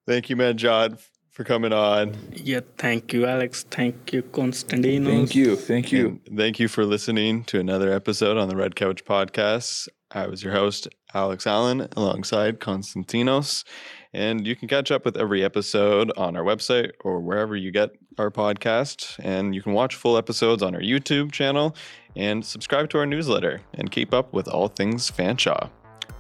thank 0.07 0.29
you, 0.29 0.37
Manjot, 0.37 0.97
for 1.39 1.45
coming 1.45 1.71
on. 1.71 2.17
Yeah, 2.33 2.59
thank 2.77 3.13
you, 3.13 3.25
Alex. 3.25 3.63
Thank 3.71 4.11
you, 4.11 4.23
Konstantinos. 4.23 5.05
thank 5.05 5.35
you, 5.35 5.55
thank 5.55 5.89
you. 5.89 6.19
And 6.27 6.37
thank 6.37 6.59
you 6.59 6.67
for 6.67 6.83
listening 6.83 7.45
to 7.45 7.61
another 7.61 7.93
episode 7.93 8.35
on 8.35 8.49
the 8.49 8.57
Red 8.57 8.75
Couch 8.75 9.05
Podcast. 9.05 9.87
I 10.11 10.27
was 10.27 10.43
your 10.43 10.51
host, 10.51 10.89
Alex 11.13 11.47
Allan, 11.47 11.87
alongside 11.95 12.59
Konstantinos. 12.59 13.63
And 14.11 14.45
you 14.45 14.53
can 14.53 14.67
catch 14.67 14.91
up 14.91 15.05
with 15.05 15.15
every 15.15 15.41
episode 15.41 16.11
on 16.17 16.35
our 16.35 16.43
website 16.43 16.91
or 17.05 17.21
wherever 17.21 17.55
you 17.55 17.71
get 17.71 17.91
our 18.17 18.31
podcast. 18.31 19.17
And 19.23 19.55
you 19.55 19.61
can 19.61 19.71
watch 19.71 19.95
full 19.95 20.17
episodes 20.17 20.61
on 20.61 20.75
our 20.75 20.81
YouTube 20.81 21.31
channel 21.31 21.73
and 22.17 22.45
subscribe 22.45 22.89
to 22.89 22.97
our 22.97 23.05
newsletter 23.05 23.61
and 23.75 23.89
keep 23.89 24.13
up 24.13 24.33
with 24.33 24.49
all 24.49 24.67
things 24.67 25.09
Fanshawe. 25.09 25.69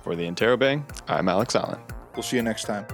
For 0.01 0.15
the 0.15 0.23
Interrobang, 0.23 0.85
I'm 1.09 1.27
Alex 1.27 1.57
Allan. 1.57 1.81
We'll 2.15 2.23
see 2.23 2.37
you 2.37 2.43
next 2.43 2.63
time. 2.63 2.85